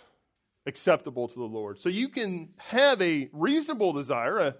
[0.65, 1.79] acceptable to the Lord.
[1.79, 4.55] So you can have a reasonable desire, a,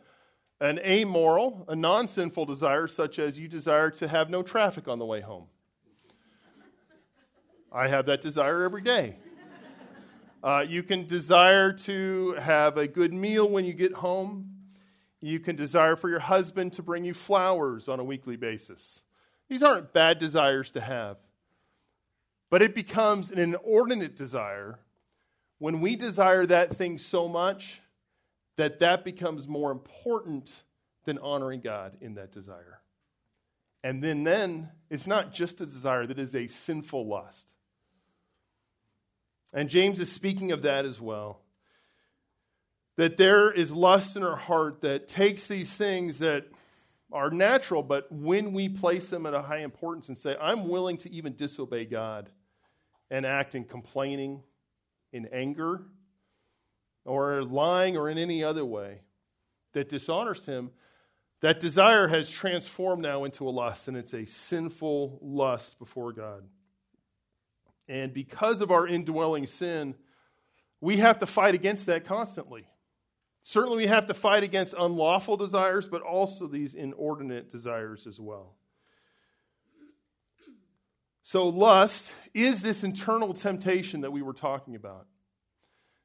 [0.61, 4.99] an amoral, a non sinful desire, such as you desire to have no traffic on
[4.99, 5.45] the way home.
[7.71, 9.15] I have that desire every day.
[10.41, 14.49] Uh, you can desire to have a good meal when you get home.
[15.21, 19.01] You can desire for your husband to bring you flowers on a weekly basis.
[19.49, 21.17] These aren't bad desires to have.
[22.49, 24.79] But it becomes an inordinate desire
[25.57, 27.81] when we desire that thing so much
[28.59, 30.63] that that becomes more important
[31.05, 32.81] than honoring God in that desire.
[33.85, 37.53] And then then it's not just a desire that is a sinful lust.
[39.53, 41.39] And James is speaking of that as well.
[42.97, 46.45] That there is lust in our heart that takes these things that
[47.13, 50.97] are natural, but when we place them at a high importance and say, I'm willing
[50.97, 52.29] to even disobey God
[53.09, 54.43] and act in complaining,
[55.13, 55.85] in anger,
[57.09, 59.01] or lying, or in any other way
[59.73, 60.71] that dishonors Him,
[61.41, 66.43] that desire has transformed now into a lust, and it's a sinful lust before God.
[67.87, 69.95] And because of our indwelling sin,
[70.81, 72.65] we have to fight against that constantly.
[73.43, 78.55] Certainly, we have to fight against unlawful desires, but also these inordinate desires as well.
[81.23, 85.07] So, lust is this internal temptation that we were talking about.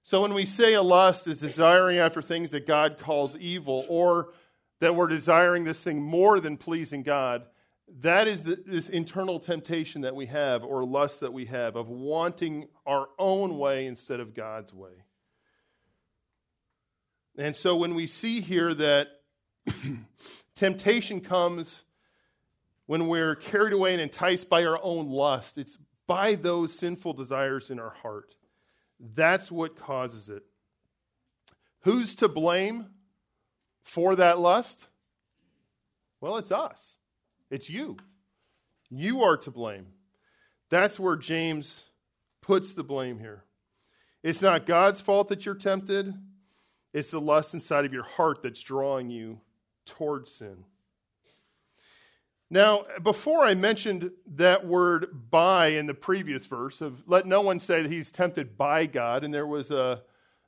[0.06, 4.34] So, when we say a lust is desiring after things that God calls evil, or
[4.80, 7.46] that we're desiring this thing more than pleasing God,
[8.00, 11.88] that is the, this internal temptation that we have, or lust that we have, of
[11.88, 14.92] wanting our own way instead of God's way.
[17.38, 19.08] And so when we see here that
[20.54, 21.82] temptation comes
[22.84, 27.70] when we're carried away and enticed by our own lust, it's by those sinful desires
[27.70, 28.34] in our heart.
[28.98, 30.42] That's what causes it.
[31.80, 32.86] Who's to blame
[33.82, 34.86] for that lust?
[36.20, 36.96] Well, it's us.
[37.50, 37.98] It's you.
[38.90, 39.88] You are to blame.
[40.70, 41.84] That's where James
[42.40, 43.44] puts the blame here.
[44.22, 46.14] It's not God's fault that you're tempted.
[46.94, 49.40] It's the lust inside of your heart that's drawing you
[49.84, 50.64] towards sin.
[52.50, 57.58] Now, before I mentioned that word by in the previous verse of let no one
[57.58, 60.02] say that he's tempted by God, and there was a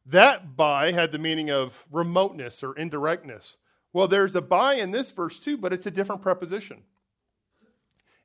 [0.07, 3.57] that by had the meaning of remoteness or indirectness.
[3.93, 6.83] Well, there's a by in this verse too, but it's a different preposition.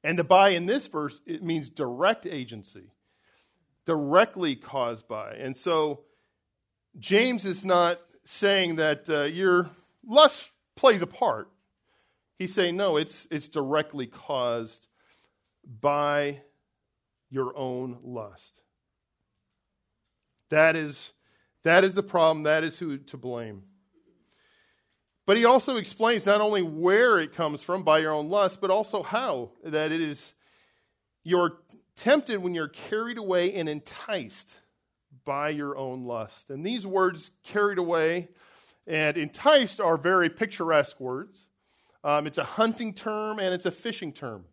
[0.03, 2.91] And the by in this verse, it means direct agency,
[3.86, 5.34] directly caused by.
[5.34, 6.01] And so
[6.99, 9.69] James is not saying that uh, your
[10.05, 11.49] lust plays a part.
[12.41, 14.88] He's saying, no, it's, it's directly caused
[15.80, 16.41] by
[17.30, 18.62] your own lust.
[20.49, 21.13] That is,
[21.62, 22.41] that is the problem.
[22.41, 23.62] That is who to blame.
[25.27, 28.71] But he also explains not only where it comes from by your own lust, but
[28.71, 29.51] also how.
[29.63, 30.34] That it is,
[31.23, 31.60] you're
[31.95, 34.58] tempted when you're carried away and enticed
[35.25, 36.49] by your own lust.
[36.49, 38.30] And these words, carried away
[38.88, 41.45] and enticed, are very picturesque words.
[42.04, 44.46] Um, it's a hunting term and it's a fishing term,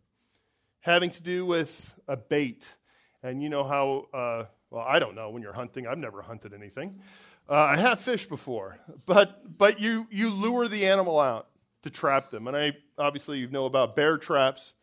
[0.81, 2.77] having to do with a bait.
[3.23, 6.53] And you know how, uh, well, I don't know when you're hunting, I've never hunted
[6.53, 7.01] anything.
[7.49, 11.49] Uh, I have fished before, but, but you, you lure the animal out
[11.83, 12.47] to trap them.
[12.47, 14.75] And I obviously you know about bear traps,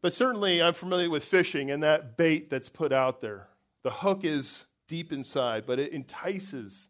[0.00, 3.48] but certainly I'm familiar with fishing and that bait that's put out there.
[3.82, 6.88] The hook is deep inside, but it entices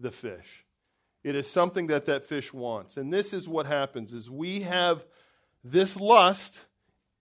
[0.00, 0.61] the fish.
[1.24, 2.96] It is something that that fish wants.
[2.96, 5.04] And this is what happens is we have
[5.62, 6.64] this lust,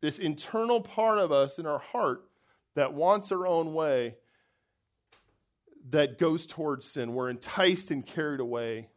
[0.02, 2.24] this internal part of us in our heart
[2.76, 4.16] that wants our own way
[5.90, 7.14] that goes towards sin.
[7.14, 8.90] We're enticed and carried away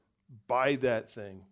[0.49, 1.43] by that thing.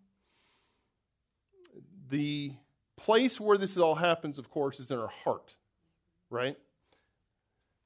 [2.09, 2.53] The
[2.97, 5.55] place where this all happens, of course, is in our heart,
[6.29, 6.57] right?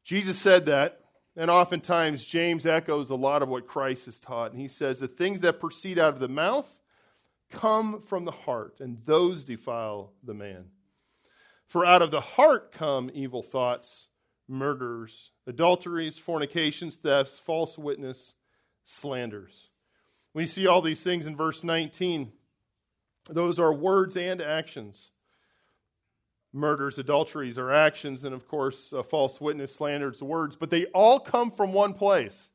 [0.03, 1.01] Jesus said that
[1.37, 4.51] and oftentimes, James echoes a lot of what Christ has taught.
[4.51, 6.79] And he says, The things that proceed out of the mouth
[7.51, 10.65] come from the heart, and those defile the man.
[11.67, 14.07] For out of the heart come evil thoughts,
[14.47, 18.33] murders, adulteries, fornications, thefts, false witness,
[18.83, 19.69] slanders.
[20.33, 22.31] We see all these things in verse 19.
[23.29, 25.11] Those are words and actions
[26.53, 31.19] murders, adulteries, or actions, and of course, uh, false witness, slanders, words, but they all
[31.19, 32.49] come from one place.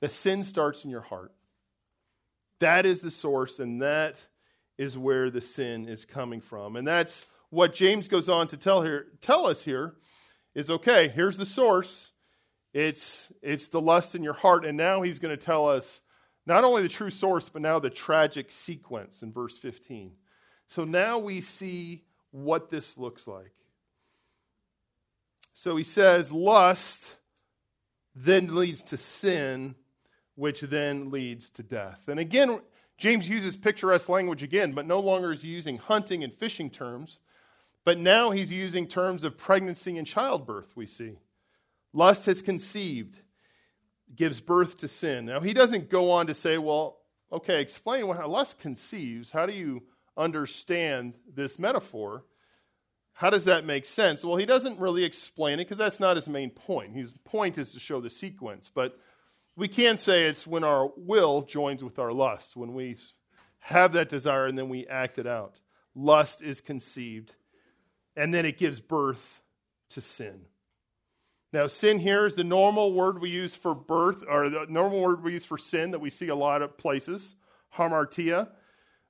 [0.00, 1.32] The sin starts in your heart.
[2.58, 4.26] That is the source, and that
[4.78, 6.76] is where the sin is coming from.
[6.76, 9.94] And that's what James goes on to tell here, tell us here
[10.54, 12.12] is okay, here's the source.
[12.74, 16.00] It's it's the lust in your heart, and now he's going to tell us
[16.46, 20.12] not only the true source, but now the tragic sequence in verse 15.
[20.68, 23.52] So now we see what this looks like.
[25.54, 27.16] So he says, lust
[28.14, 29.76] then leads to sin,
[30.34, 32.08] which then leads to death.
[32.08, 32.60] And again,
[32.98, 37.20] James uses picturesque language again, but no longer is he using hunting and fishing terms,
[37.84, 41.18] But now he's using terms of pregnancy and childbirth, we see.
[41.92, 43.16] Lust has conceived,
[44.14, 45.26] gives birth to sin.
[45.26, 46.98] Now, he doesn't go on to say, well,
[47.32, 49.32] okay, explain how lust conceives.
[49.32, 49.82] How do you
[50.16, 52.24] understand this metaphor?
[53.14, 54.24] How does that make sense?
[54.24, 56.94] Well, he doesn't really explain it because that's not his main point.
[56.94, 58.70] His point is to show the sequence.
[58.74, 58.98] But
[59.56, 62.96] we can say it's when our will joins with our lust, when we
[63.58, 65.60] have that desire and then we act it out.
[65.94, 67.34] Lust is conceived,
[68.16, 69.42] and then it gives birth
[69.90, 70.46] to sin.
[71.52, 75.22] Now, sin here is the normal word we use for birth, or the normal word
[75.22, 77.34] we use for sin that we see a lot of places,
[77.76, 78.48] hamartia.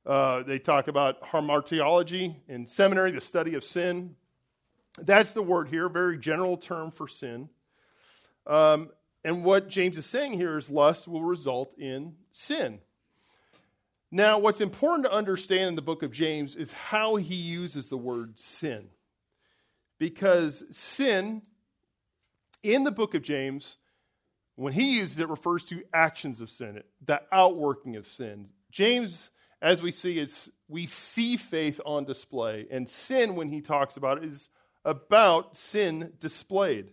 [0.04, 4.16] Uh, they talk about hamartiology in seminary, the study of sin.
[4.98, 7.48] That's the word here, very general term for sin.
[8.46, 8.90] Um,
[9.24, 12.80] and what James is saying here is lust will result in sin.
[14.10, 17.96] Now, what's important to understand in the book of James is how he uses the
[17.96, 18.88] word sin.
[19.98, 21.42] Because sin
[22.62, 23.76] in the book of James,
[24.56, 28.48] when he uses it, refers to actions of sin, the outworking of sin.
[28.70, 29.30] James,
[29.62, 34.18] as we see, it's we see faith on display, and sin, when he talks about
[34.18, 34.48] it, is
[34.84, 36.90] about sin displayed.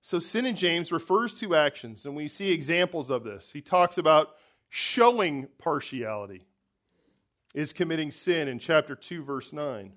[0.00, 3.50] So, sin in James refers to actions, and we see examples of this.
[3.52, 4.36] He talks about
[4.68, 6.46] showing partiality,
[7.54, 9.92] is committing sin in chapter 2, verse 9.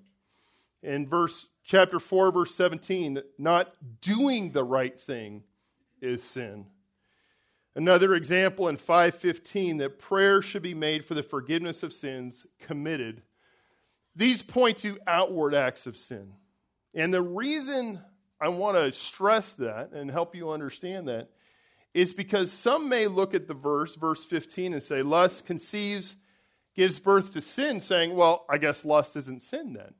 [0.82, 5.42] In verse chapter 4 verse 17 not doing the right thing
[6.02, 6.66] is sin
[7.74, 13.22] another example in 515 that prayer should be made for the forgiveness of sins committed
[14.16, 16.32] these point to outward acts of sin
[16.94, 18.00] and the reason
[18.40, 21.30] i want to stress that and help you understand that
[21.92, 26.16] is because some may look at the verse verse 15 and say lust conceives
[26.74, 29.94] gives birth to sin saying well i guess lust isn't sin then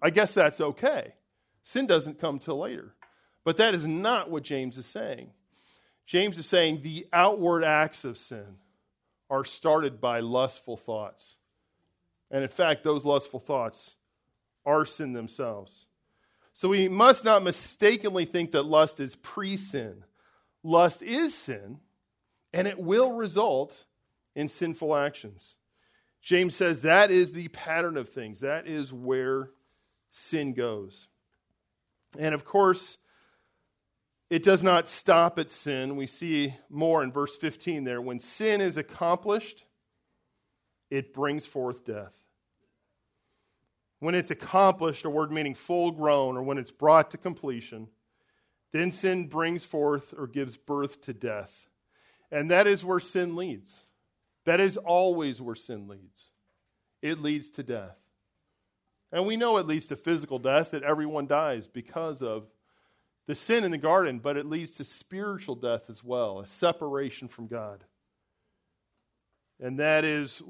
[0.00, 1.14] I guess that's okay.
[1.62, 2.94] Sin doesn't come till later.
[3.44, 5.30] But that is not what James is saying.
[6.08, 8.56] James is saying the outward acts of sin
[9.28, 11.36] are started by lustful thoughts.
[12.30, 13.94] And in fact, those lustful thoughts
[14.64, 15.84] are sin themselves.
[16.54, 20.02] So we must not mistakenly think that lust is pre sin.
[20.62, 21.78] Lust is sin,
[22.54, 23.84] and it will result
[24.34, 25.56] in sinful actions.
[26.22, 29.50] James says that is the pattern of things, that is where
[30.10, 31.08] sin goes.
[32.18, 32.96] And of course,
[34.30, 35.96] it does not stop at sin.
[35.96, 38.00] We see more in verse 15 there.
[38.00, 39.64] When sin is accomplished,
[40.90, 42.14] it brings forth death.
[44.00, 47.88] When it's accomplished, a word meaning full grown, or when it's brought to completion,
[48.72, 51.66] then sin brings forth or gives birth to death.
[52.30, 53.84] And that is where sin leads.
[54.44, 56.30] That is always where sin leads.
[57.02, 57.96] It leads to death.
[59.10, 62.46] And we know it leads to physical death, that everyone dies because of
[63.28, 67.28] the sin in the garden, but it leads to spiritual death as well, a separation
[67.28, 67.84] from God.
[69.60, 70.42] And that is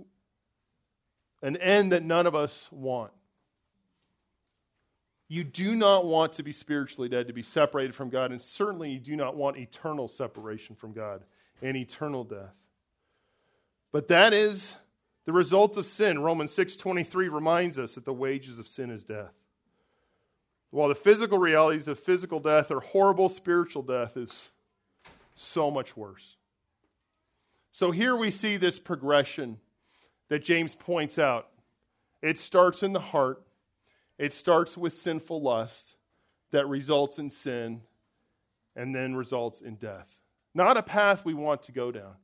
[1.43, 3.11] an end that none of us want.
[5.27, 8.93] You do not want to be spiritually dead, to be separated from God, and certainly
[8.93, 11.25] you do not want eternal separation from God
[11.61, 12.55] and eternal death.
[13.91, 14.77] But that is
[15.25, 19.35] the result of sin, Romans 6:23 reminds us that the wages of sin is death.
[20.71, 24.51] While the physical realities of physical death are horrible, spiritual death is
[25.35, 26.37] so much worse.
[27.73, 29.59] So here we see this progression
[30.29, 31.49] that James points out.
[32.23, 33.43] It starts in the heart.
[34.19, 35.97] It starts with sinful lust
[36.51, 37.83] that results in sin
[38.75, 40.19] and then results in death.
[40.55, 42.15] Not a path we want to go down.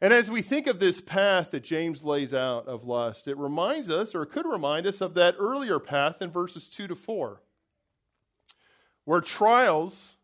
[0.00, 3.90] And as we think of this path that James lays out of lust, it reminds
[3.90, 7.40] us, or it could remind us, of that earlier path in verses 2 to 4,
[9.04, 10.16] where trials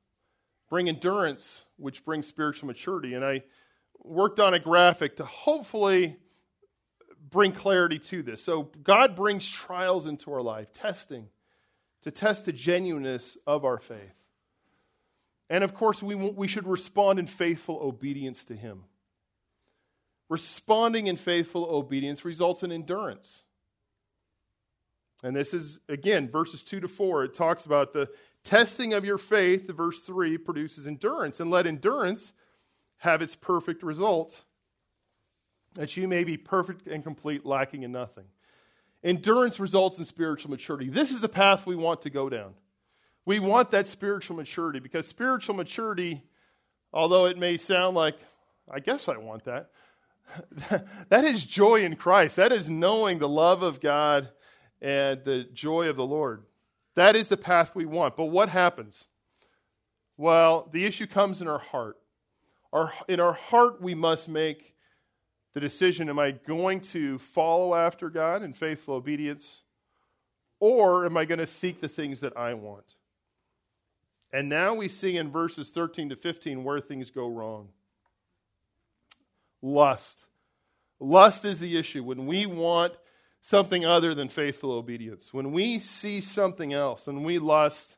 [0.68, 3.14] bring endurance, which brings spiritual maturity.
[3.14, 3.42] And I
[3.98, 6.16] worked on a graphic to hopefully
[7.28, 8.42] bring clarity to this.
[8.42, 11.28] So, God brings trials into our life, testing,
[12.02, 14.14] to test the genuineness of our faith.
[15.50, 18.84] And of course, we, we should respond in faithful obedience to Him.
[20.28, 23.42] Responding in faithful obedience results in endurance.
[25.22, 27.24] And this is, again, verses 2 to 4.
[27.24, 28.08] It talks about the
[28.44, 29.70] testing of your faith.
[29.70, 31.40] Verse 3 produces endurance.
[31.40, 32.32] And let endurance
[32.98, 34.44] have its perfect result,
[35.74, 38.26] that you may be perfect and complete, lacking in nothing.
[39.02, 40.90] Endurance results in spiritual maturity.
[40.90, 42.52] This is the path we want to go down.
[43.24, 46.22] We want that spiritual maturity because spiritual maturity,
[46.92, 48.18] although it may sound like,
[48.70, 49.70] I guess I want that,
[51.08, 52.36] that is joy in Christ.
[52.36, 54.28] That is knowing the love of God
[54.82, 56.44] and the joy of the Lord.
[56.96, 58.16] That is the path we want.
[58.16, 59.06] But what happens?
[60.16, 61.96] Well, the issue comes in our heart.
[62.72, 64.74] Our, in our heart, we must make
[65.54, 69.62] the decision am I going to follow after God in faithful obedience,
[70.60, 72.94] or am I going to seek the things that I want?
[74.32, 77.70] And now we see in verses 13 to 15 where things go wrong.
[79.60, 80.26] Lust.
[81.00, 82.04] Lust is the issue.
[82.04, 82.92] When we want
[83.42, 87.96] something other than faithful obedience, when we see something else and we lust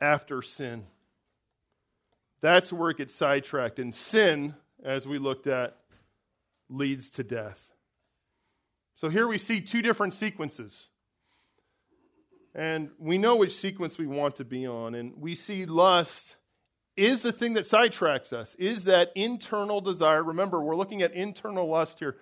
[0.00, 0.84] after sin,
[2.40, 3.78] that's where it gets sidetracked.
[3.78, 5.76] And sin, as we looked at,
[6.68, 7.70] leads to death.
[8.94, 10.88] So here we see two different sequences.
[12.54, 14.94] And we know which sequence we want to be on.
[14.94, 16.36] And we see lust
[16.96, 20.22] is the thing that sidetracks us, is that internal desire.
[20.22, 22.16] Remember, we're looking at internal lust here.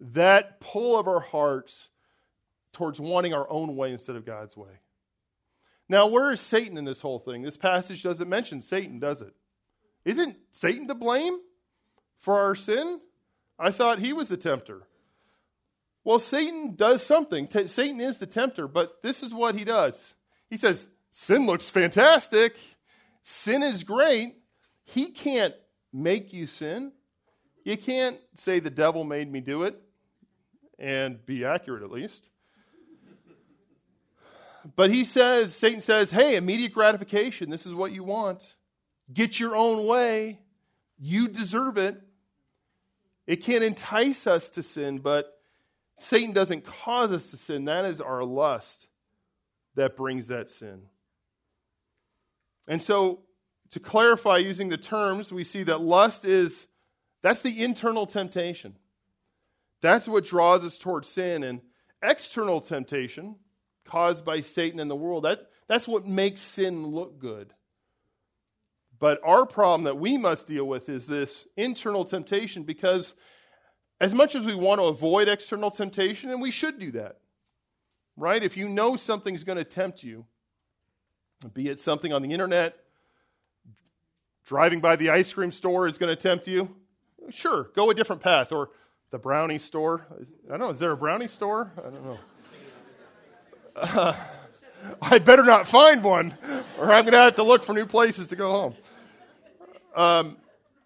[0.00, 1.88] That pull of our hearts
[2.72, 4.80] towards wanting our own way instead of God's way.
[5.88, 7.42] Now, where is Satan in this whole thing?
[7.42, 9.34] This passage doesn't mention Satan, does it?
[10.04, 11.38] Isn't Satan to blame
[12.18, 13.00] for our sin?
[13.58, 14.82] I thought he was the tempter.
[16.04, 17.48] Well, Satan does something.
[17.48, 20.14] T- Satan is the tempter, but this is what he does.
[20.50, 22.56] He says, Sin looks fantastic.
[23.22, 24.34] Sin is great.
[24.84, 25.54] He can't
[25.92, 26.92] make you sin.
[27.64, 29.80] You can't say the devil made me do it
[30.78, 32.28] and be accurate at least.
[34.74, 38.56] But he says, Satan says, hey, immediate gratification, this is what you want.
[39.12, 40.40] Get your own way.
[40.98, 42.00] You deserve it.
[43.26, 45.40] It can entice us to sin, but
[45.98, 47.64] Satan doesn't cause us to sin.
[47.66, 48.86] That is our lust
[49.74, 50.82] that brings that sin.
[52.68, 53.20] And so,
[53.70, 56.66] to clarify using the terms, we see that lust is
[57.22, 58.76] that's the internal temptation.
[59.86, 61.44] That's what draws us towards sin.
[61.44, 61.60] And
[62.02, 63.36] external temptation,
[63.84, 67.54] caused by Satan and the world, that, that's what makes sin look good.
[68.98, 73.14] But our problem that we must deal with is this internal temptation because
[74.00, 77.18] as much as we want to avoid external temptation, and we should do that,
[78.16, 78.42] right?
[78.42, 80.26] If you know something's going to tempt you,
[81.54, 82.74] be it something on the internet,
[84.46, 86.74] driving by the ice cream store is going to tempt you,
[87.30, 88.50] sure, go a different path.
[88.50, 88.70] Or
[89.10, 90.06] the brownie store.
[90.46, 91.70] I don't know, is there a brownie store?
[91.78, 92.18] I don't know.
[93.76, 94.16] Uh,
[95.02, 96.36] I better not find one,
[96.78, 98.74] or I'm going to have to look for new places to go home.
[99.94, 100.36] Um,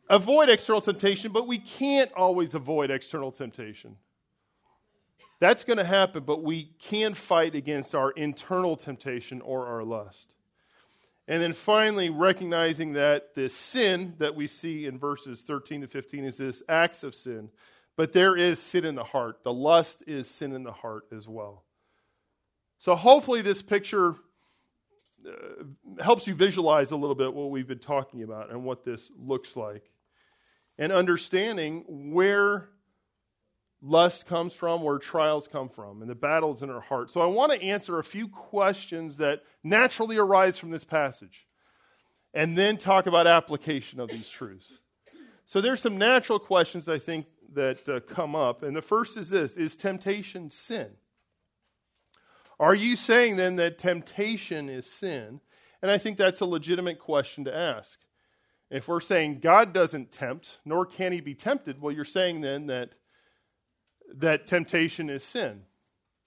[0.09, 3.97] avoid external temptation, but we can't always avoid external temptation.
[5.41, 10.35] That's going to happen, but we can fight against our internal temptation or our lust.
[11.27, 16.25] And then finally, recognizing that the sin that we see in verses 13 to 15
[16.25, 17.51] is this acts of sin.
[18.01, 19.45] But there is sin in the heart.
[19.45, 21.67] The lust is sin in the heart as well.
[22.79, 24.15] So hopefully, this picture
[25.29, 25.33] uh,
[26.03, 29.55] helps you visualize a little bit what we've been talking about and what this looks
[29.55, 29.91] like.
[30.79, 32.71] And understanding where
[33.83, 37.11] lust comes from, where trials come from, and the battles in our heart.
[37.11, 41.47] So I want to answer a few questions that naturally arise from this passage
[42.33, 44.73] and then talk about application of these truths.
[45.45, 48.63] So there's some natural questions I think that uh, come up.
[48.63, 50.91] And the first is this Is temptation sin?
[52.59, 55.41] Are you saying then that temptation is sin?
[55.83, 57.99] And I think that's a legitimate question to ask.
[58.71, 62.67] If we're saying God doesn't tempt, nor can he be tempted, well, you're saying then
[62.67, 62.91] that,
[64.15, 65.63] that temptation is sin.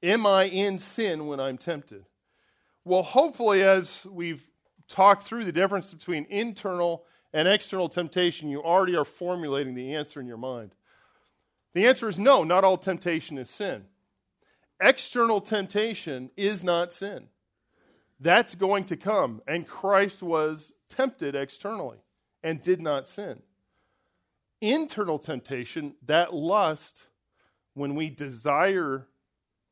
[0.02, 2.06] Am I in sin when I'm tempted?
[2.84, 4.46] Well, hopefully, as we've
[4.90, 10.20] talked through the difference between internal and external temptation, you already are formulating the answer
[10.20, 10.76] in your mind.
[11.74, 13.86] The answer is no, not all temptation is sin.
[14.80, 17.28] External temptation is not sin.
[18.20, 19.42] That's going to come.
[19.48, 22.00] And Christ was tempted externally
[22.44, 23.42] and did not sin.
[24.62, 27.08] Internal temptation, that lust,
[27.74, 29.08] when we desire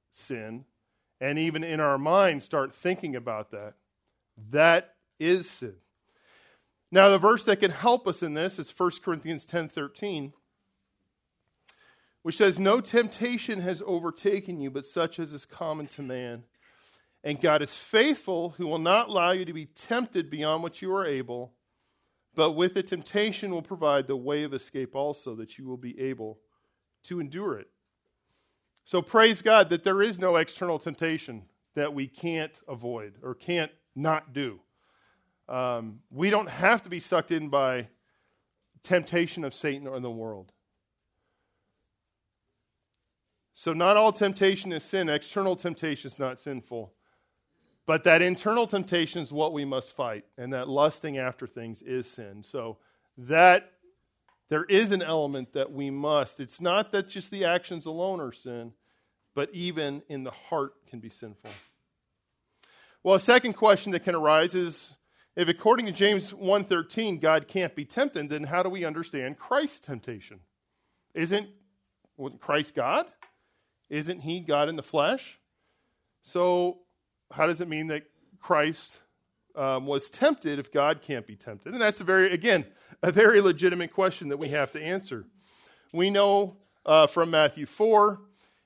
[0.09, 0.65] sin,
[1.21, 3.75] and even in our mind start thinking about that,
[4.49, 5.75] that is sin.
[6.91, 10.33] Now, the verse that can help us in this is 1 Corinthians 10 13
[12.23, 16.43] which says, No temptation has overtaken you, but such as is common to man.
[17.23, 20.93] And God is faithful, who will not allow you to be tempted beyond what you
[20.93, 21.53] are able,
[22.33, 25.99] but with the temptation will provide the way of escape also, that you will be
[25.99, 26.39] able
[27.03, 27.67] to endure it.
[28.83, 31.43] So praise God that there is no external temptation
[31.75, 34.59] that we can't avoid or can't not do.
[35.47, 37.87] Um, we don't have to be sucked in by
[38.83, 40.51] temptation of Satan or the world.
[43.53, 45.09] So, not all temptation is sin.
[45.09, 46.93] External temptation is not sinful.
[47.85, 52.09] But that internal temptation is what we must fight, and that lusting after things is
[52.09, 52.43] sin.
[52.43, 52.77] So,
[53.17, 53.71] that
[54.49, 56.39] there is an element that we must.
[56.39, 58.73] It's not that just the actions alone are sin,
[59.33, 61.51] but even in the heart can be sinful.
[63.03, 64.93] Well, a second question that can arise is
[65.35, 69.79] if according to James 1:13 God can't be tempted, then how do we understand Christ's
[69.79, 70.41] temptation?
[71.13, 71.49] Isn't
[72.39, 73.07] Christ God?
[73.91, 75.37] Isn't he God in the flesh?
[76.23, 76.79] So,
[77.29, 78.03] how does it mean that
[78.39, 78.97] Christ
[79.53, 81.73] um, was tempted if God can't be tempted?
[81.73, 82.65] And that's a very, again,
[83.03, 85.25] a very legitimate question that we have to answer.
[85.91, 88.21] We know uh, from Matthew 4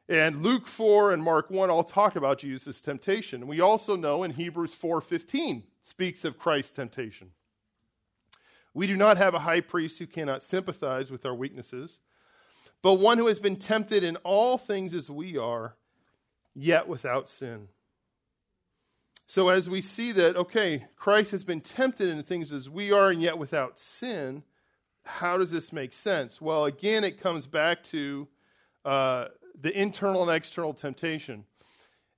[0.07, 3.47] and Luke 4 and Mark 1 all talk about Jesus' temptation.
[3.47, 7.31] We also know in Hebrews 4:15 speaks of Christ's temptation.
[8.75, 11.97] We do not have a high priest who cannot sympathize with our weaknesses,
[12.85, 15.75] but one who has been tempted in all things as we are,
[16.53, 17.67] yet without sin.
[19.25, 23.09] So, as we see that, okay, Christ has been tempted in things as we are,
[23.09, 24.43] and yet without sin,
[25.03, 26.39] how does this make sense?
[26.39, 28.27] Well, again, it comes back to
[28.85, 29.29] uh,
[29.59, 31.45] the internal and external temptation.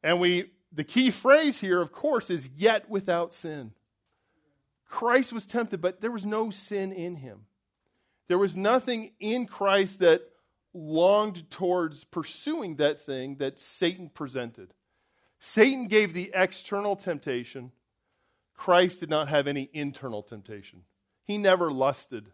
[0.03, 3.72] And we, the key phrase here, of course, is yet without sin.
[4.89, 7.45] Christ was tempted, but there was no sin in him.
[8.28, 10.30] There was nothing in Christ that
[10.78, 14.73] longed towards pursuing that thing that Satan presented.
[15.39, 17.71] Satan gave the external temptation.
[18.55, 20.84] Christ did not have any internal temptation.
[21.23, 22.32] He never lusted.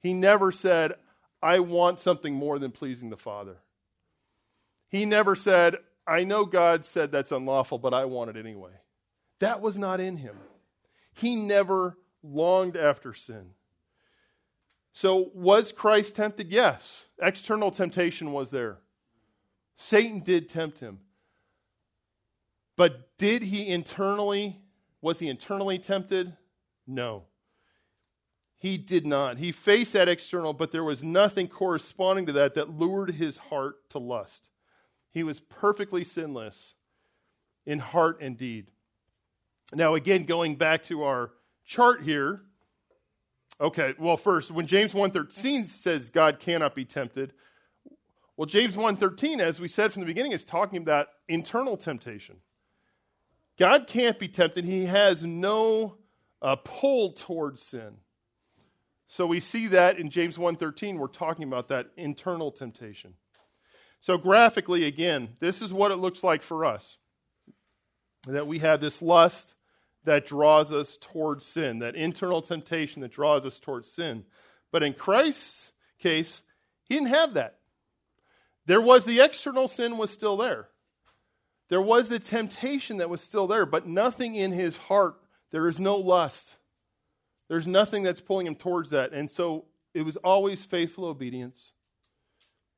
[0.00, 0.94] He never said,
[1.42, 3.58] I want something more than pleasing the Father.
[4.88, 5.76] He never said,
[6.06, 8.72] I know God said that's unlawful, but I want it anyway.
[9.40, 10.36] That was not in him.
[11.12, 13.50] He never longed after sin.
[14.96, 16.50] So, was Christ tempted?
[16.50, 17.04] Yes.
[17.20, 18.78] External temptation was there.
[19.74, 21.00] Satan did tempt him.
[22.76, 24.62] But did he internally,
[25.02, 26.34] was he internally tempted?
[26.86, 27.24] No.
[28.56, 29.36] He did not.
[29.36, 33.90] He faced that external, but there was nothing corresponding to that that lured his heart
[33.90, 34.48] to lust.
[35.10, 36.72] He was perfectly sinless
[37.66, 38.70] in heart and deed.
[39.74, 41.32] Now, again, going back to our
[41.66, 42.45] chart here,
[43.60, 47.32] Okay, well, first, when James 1.13 says God cannot be tempted,
[48.36, 52.36] well, James 1.13, as we said from the beginning, is talking about internal temptation.
[53.58, 54.64] God can't be tempted.
[54.66, 55.96] He has no
[56.42, 57.96] uh, pull towards sin.
[59.06, 63.14] So we see that in James 1.13, we're talking about that internal temptation.
[64.00, 66.98] So graphically, again, this is what it looks like for us.
[68.26, 69.54] That we have this lust
[70.06, 74.24] that draws us towards sin, that internal temptation that draws us towards sin.
[74.72, 76.42] But in Christ's case,
[76.84, 77.58] he didn't have that.
[78.66, 80.68] There was the external sin was still there.
[81.68, 85.16] There was the temptation that was still there, but nothing in his heart.
[85.50, 86.54] There is no lust.
[87.48, 89.12] There's nothing that's pulling him towards that.
[89.12, 91.72] And so it was always faithful obedience.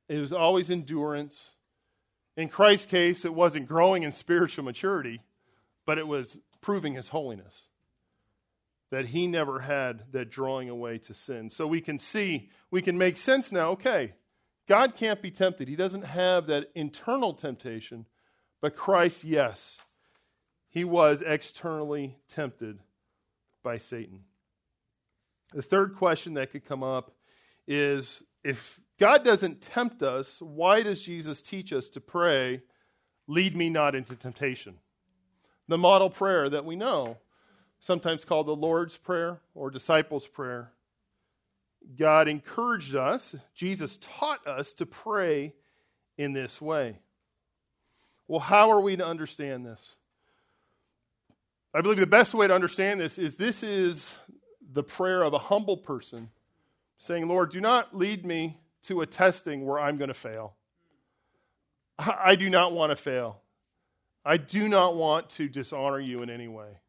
[0.09, 1.53] It was always endurance.
[2.39, 5.20] In Christ's case, it wasn't growing in spiritual maturity,
[5.85, 7.68] but it was proving his holiness.
[8.90, 11.50] That he never had that drawing away to sin.
[11.50, 13.70] So we can see, we can make sense now.
[13.70, 14.14] Okay,
[14.66, 15.68] God can't be tempted.
[15.68, 18.06] He doesn't have that internal temptation,
[18.61, 19.82] but Christ, yes,
[20.68, 22.78] he was externally tempted
[23.62, 24.24] by Satan.
[25.52, 27.12] The third question that could come up
[27.66, 32.62] is if God doesn't tempt us, why does Jesus teach us to pray,
[33.26, 34.78] lead me not into temptation?
[35.69, 37.19] The model prayer that we know,
[37.79, 40.73] sometimes called the Lord's Prayer or Disciples' Prayer.
[41.97, 45.55] God encouraged us, Jesus taught us to pray
[46.16, 46.99] in this way.
[48.27, 49.95] Well, how are we to understand this?
[51.73, 54.16] I believe the best way to understand this is this is
[54.73, 56.31] the prayer of a humble person
[56.99, 60.55] saying, Lord, do not lead me to a testing where I'm going to fail.
[61.99, 63.41] I do not want to fail.
[64.25, 66.81] I do not want to dishonor you in any way.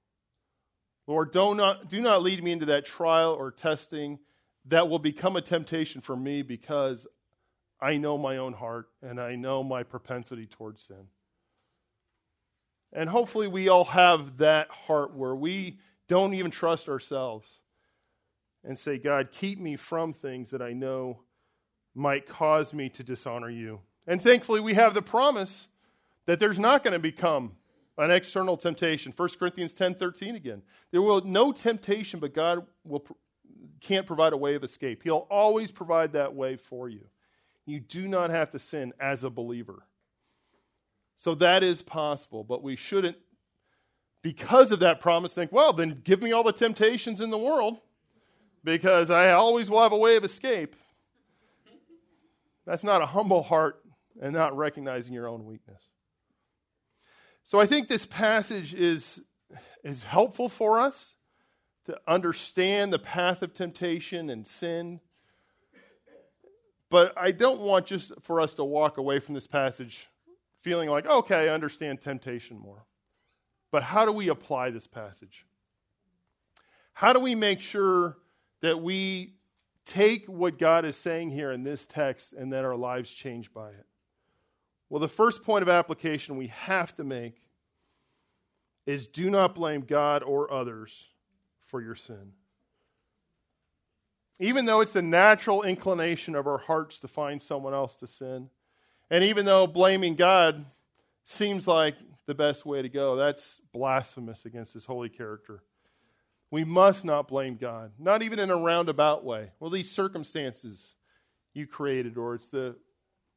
[1.08, 4.20] Lord, do not, do not lead me into that trial or testing
[4.66, 7.08] that will become a temptation for me because
[7.82, 11.08] I know my own heart and I know my propensity towards sin.
[12.92, 17.48] And hopefully, we all have that heart where we don't even trust ourselves
[18.64, 21.22] and say, God, keep me from things that I know
[21.96, 23.82] might cause me to dishonor you.
[24.08, 25.68] And thankfully, we have the promise
[26.30, 27.54] that there's not going to become
[27.98, 29.12] an external temptation.
[29.18, 30.62] 1 Corinthians 10 13 again.
[30.92, 33.04] There will no temptation, but God will,
[33.82, 35.02] can't provide a way of escape.
[35.02, 37.08] He'll always provide that way for you.
[37.66, 39.88] You do not have to sin as a believer.
[41.16, 43.18] So that is possible, but we shouldn't,
[44.22, 47.82] because of that promise, think, well, then give me all the temptations in the world
[48.64, 50.76] because I always will have a way of escape.
[52.68, 53.84] That's not a humble heart
[54.22, 55.89] and not recognizing your own weakness.
[57.50, 59.20] So I think this passage is,
[59.84, 61.16] is helpful for us
[61.86, 65.00] to understand the path of temptation and sin.
[66.92, 70.10] But I don't want just for us to walk away from this passage
[70.58, 72.86] feeling like, okay, I understand temptation more.
[73.72, 75.48] But how do we apply this passage?
[76.94, 78.20] How do we make sure
[78.62, 79.34] that we
[79.86, 83.70] take what God is saying here in this text and that our lives change by
[83.70, 83.88] it?
[84.90, 87.42] Well, the first point of application we have to make
[88.86, 91.10] is do not blame God or others
[91.68, 92.34] for your sin.
[94.40, 98.50] Even though it's the natural inclination of our hearts to find someone else to sin,
[99.12, 100.66] and even though blaming God
[101.24, 105.62] seems like the best way to go, that's blasphemous against his holy character.
[106.52, 109.52] We must not blame God, not even in a roundabout way.
[109.60, 110.96] Well, these circumstances
[111.54, 112.76] you created, or it's the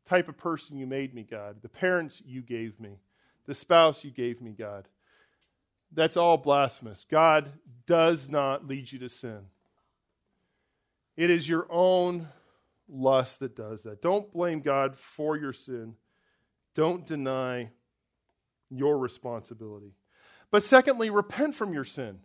[0.05, 2.99] type of person you made me, God, the parents you gave me,
[3.47, 4.89] the spouse you gave me, God.
[5.95, 7.05] That's all blasphemous.
[7.11, 7.53] God
[7.87, 9.41] does not lead you to sin.
[11.17, 12.29] It is your own
[12.89, 14.01] lust that does that.
[14.01, 15.97] Don't blame God for your sin.
[16.75, 17.71] Don't deny
[18.71, 19.93] your responsibility.
[20.51, 22.21] But secondly, repent from your sin.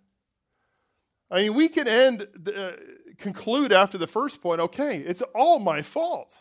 [1.29, 2.71] I mean, we can end, uh,
[3.17, 6.37] conclude after the first point, okay, it's all my fault.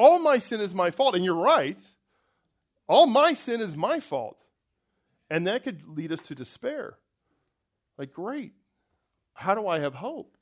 [0.00, 1.14] All my sin is my fault.
[1.14, 1.76] And you're right.
[2.88, 4.38] All my sin is my fault.
[5.28, 6.96] And that could lead us to despair.
[7.98, 8.54] Like, great.
[9.34, 10.38] How do I have hope?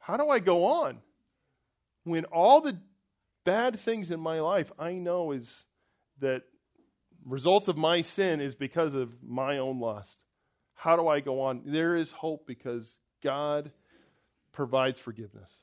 [0.00, 0.98] How do I go on?
[2.02, 2.80] When all the
[3.44, 5.64] bad things in my life I know is
[6.18, 6.42] that
[7.24, 10.18] results of my sin is because of my own lust.
[10.74, 11.62] How do I go on?
[11.64, 13.70] There is hope because God
[14.50, 15.58] provides forgiveness.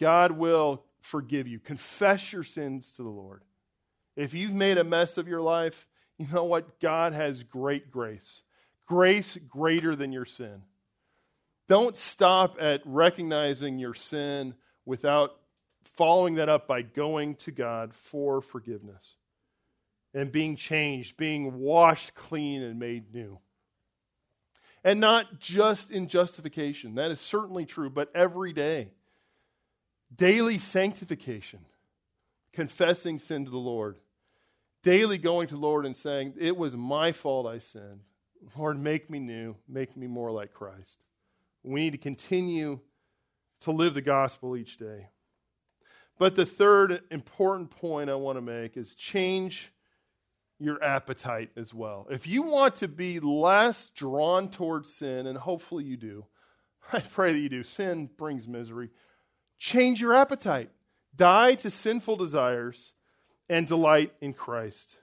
[0.00, 1.58] God will forgive you.
[1.58, 3.42] Confess your sins to the Lord.
[4.16, 5.86] If you've made a mess of your life,
[6.18, 6.80] you know what?
[6.80, 8.42] God has great grace,
[8.86, 10.62] grace greater than your sin.
[11.68, 15.36] Don't stop at recognizing your sin without
[15.84, 19.16] following that up by going to God for forgiveness
[20.14, 23.38] and being changed, being washed clean and made new.
[24.82, 28.88] And not just in justification, that is certainly true, but every day.
[30.14, 31.60] Daily sanctification,
[32.52, 33.98] confessing sin to the Lord
[34.82, 38.00] daily going to the Lord and saying, It was my fault I sinned.
[38.56, 40.98] Lord, make me new, make me more like Christ.
[41.64, 42.80] We need to continue
[43.60, 45.08] to live the gospel each day.
[46.18, 49.72] But the third important point I want to make is change
[50.58, 52.06] your appetite as well.
[52.10, 56.24] If you want to be less drawn towards sin, and hopefully you do,
[56.92, 57.62] I pray that you do.
[57.62, 58.90] Sin brings misery.
[59.58, 60.70] Change your appetite.
[61.14, 62.92] Die to sinful desires
[63.48, 64.96] and delight in Christ.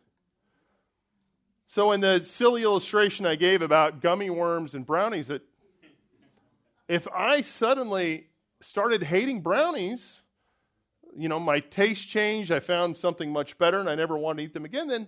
[1.67, 5.41] So, in the silly illustration I gave about gummy worms and brownies, that
[6.87, 8.27] if I suddenly
[8.61, 10.21] started hating brownies,
[11.17, 14.43] you know, my taste changed, I found something much better, and I never wanted to
[14.43, 15.07] eat them again, then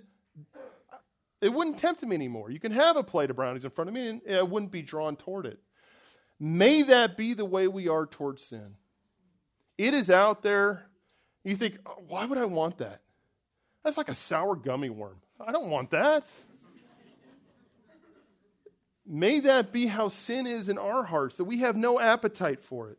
[1.42, 2.50] it wouldn't tempt me anymore.
[2.50, 4.82] You can have a plate of brownies in front of me, and I wouldn't be
[4.82, 5.60] drawn toward it.
[6.40, 8.76] May that be the way we are towards sin.
[9.78, 10.88] It is out there.
[11.44, 13.02] You think, oh, why would I want that?
[13.84, 15.22] That's like a sour gummy worm.
[15.40, 16.26] I don't want that.
[19.06, 22.90] May that be how sin is in our hearts, that we have no appetite for
[22.92, 22.98] it.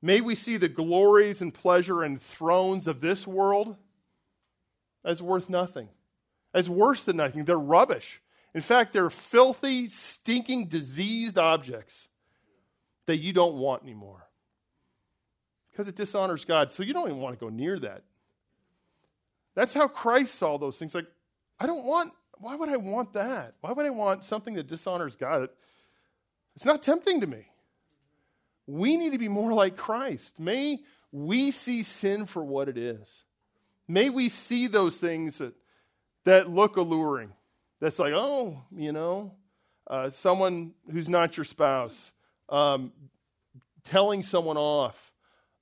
[0.00, 3.76] May we see the glories and pleasure and thrones of this world
[5.04, 5.88] as worth nothing,
[6.54, 7.44] as worse than nothing.
[7.44, 8.20] They're rubbish.
[8.54, 12.06] In fact, they're filthy, stinking, diseased objects
[13.06, 14.27] that you don't want anymore
[15.78, 16.72] because it dishonors God.
[16.72, 18.02] So you don't even want to go near that.
[19.54, 20.92] That's how Christ saw those things.
[20.92, 21.06] Like,
[21.60, 23.54] I don't want, why would I want that?
[23.60, 25.50] Why would I want something that dishonors God?
[26.56, 27.46] It's not tempting to me.
[28.66, 30.40] We need to be more like Christ.
[30.40, 30.80] May
[31.12, 33.22] we see sin for what it is.
[33.86, 35.54] May we see those things that,
[36.24, 37.30] that look alluring.
[37.78, 39.36] That's like, oh, you know,
[39.86, 42.10] uh, someone who's not your spouse,
[42.48, 42.90] um,
[43.84, 45.07] telling someone off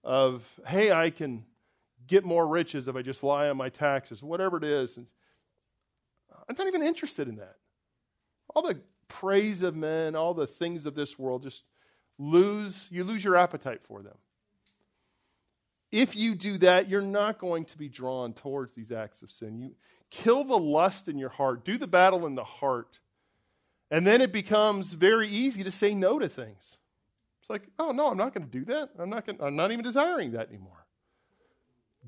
[0.07, 1.45] of, hey, I can
[2.07, 4.97] get more riches if I just lie on my taxes, whatever it is.
[4.97, 5.07] And
[6.49, 7.57] I'm not even interested in that.
[8.55, 11.65] All the praise of men, all the things of this world, just
[12.19, 14.17] lose, you lose your appetite for them.
[15.91, 19.59] if you do that, you're not going to be drawn towards these acts of sin.
[19.59, 19.75] You
[20.11, 23.01] kill the lust in your heart, do the battle in the heart.
[23.91, 26.77] And then it becomes very easy to say no to things.
[27.47, 28.90] It's like, oh no, I'm not going to do that.
[28.99, 30.84] I'm not going I'm not even desiring that anymore.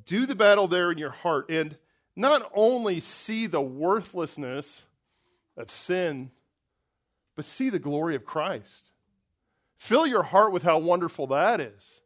[0.04, 1.76] Do the battle there in your heart and
[2.16, 4.82] not only see the worthlessness
[5.56, 6.32] of sin,
[7.36, 8.90] but see the glory of Christ.
[9.76, 12.00] Fill your heart with how wonderful that is.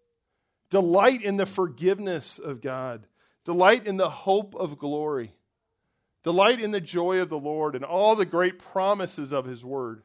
[0.68, 3.06] Delight in the forgiveness of God.
[3.46, 5.32] Delight in the hope of glory.
[6.22, 10.02] Delight in the joy of the Lord and all the great promises of His Word.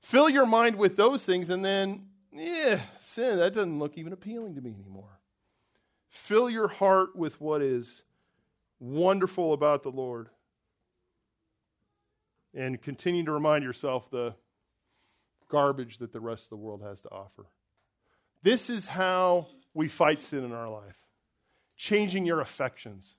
[0.00, 4.56] Fill your mind with those things, and then, yeah, sin, that doesn't look even appealing
[4.56, 5.20] to me anymore.
[6.08, 8.02] Fill your heart with what is
[8.80, 10.28] wonderful about the Lord.
[12.52, 14.34] And continue to remind yourself the
[15.48, 17.46] garbage that the rest of the world has to offer.
[18.42, 21.04] This is how we fight sin in our life
[21.76, 23.16] changing your affections.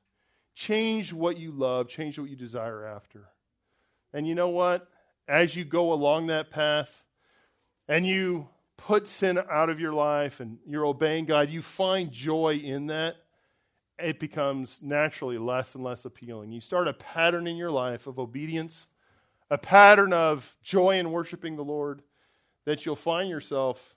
[0.55, 3.28] Change what you love, change what you desire after.
[4.13, 4.88] And you know what?
[5.28, 7.03] As you go along that path
[7.88, 8.47] and you
[8.78, 13.15] put sin out of your life and you're obeying God, you find joy in that.
[13.97, 16.51] It becomes naturally less and less appealing.
[16.51, 18.88] You start a pattern in your life of obedience,
[19.49, 22.01] a pattern of joy in worshiping the Lord,
[22.65, 23.95] that you'll find yourself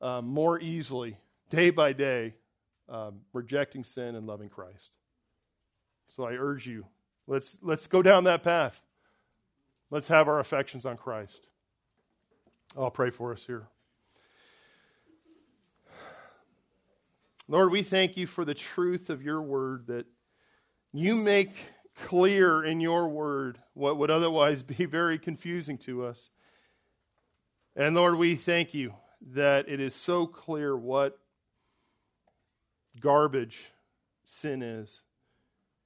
[0.00, 1.18] um, more easily,
[1.50, 2.34] day by day,
[2.88, 4.90] um, rejecting sin and loving Christ.
[6.08, 6.86] So I urge you,
[7.26, 8.80] let's, let's go down that path.
[9.90, 11.48] Let's have our affections on Christ.
[12.76, 13.68] I'll pray for us here.
[17.46, 20.06] Lord, we thank you for the truth of your word that
[20.92, 21.50] you make
[21.94, 26.30] clear in your word what would otherwise be very confusing to us.
[27.76, 28.94] And Lord, we thank you
[29.32, 31.18] that it is so clear what
[33.00, 33.72] garbage
[34.24, 35.02] sin is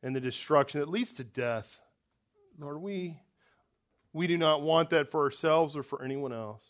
[0.03, 1.81] and the destruction that leads to death.
[2.59, 3.19] Lord, we,
[4.13, 6.63] we do not want that for ourselves or for anyone else.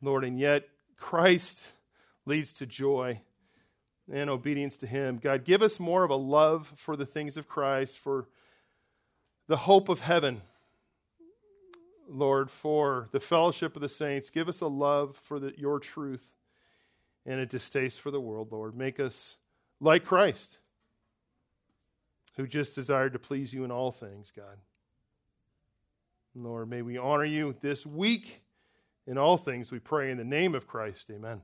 [0.00, 1.72] Lord, and yet Christ
[2.26, 3.20] leads to joy
[4.12, 5.18] and obedience to Him.
[5.22, 8.28] God, give us more of a love for the things of Christ, for
[9.46, 10.42] the hope of heaven.
[12.08, 14.30] Lord, for the fellowship of the saints.
[14.30, 16.34] Give us a love for the, your truth
[17.26, 18.76] and a distaste for the world, Lord.
[18.76, 19.36] Make us
[19.80, 20.58] like Christ,
[22.36, 24.58] who just desired to please you in all things, God.
[26.34, 28.42] Lord, may we honor you this week
[29.06, 31.10] in all things, we pray in the name of Christ.
[31.10, 31.42] Amen.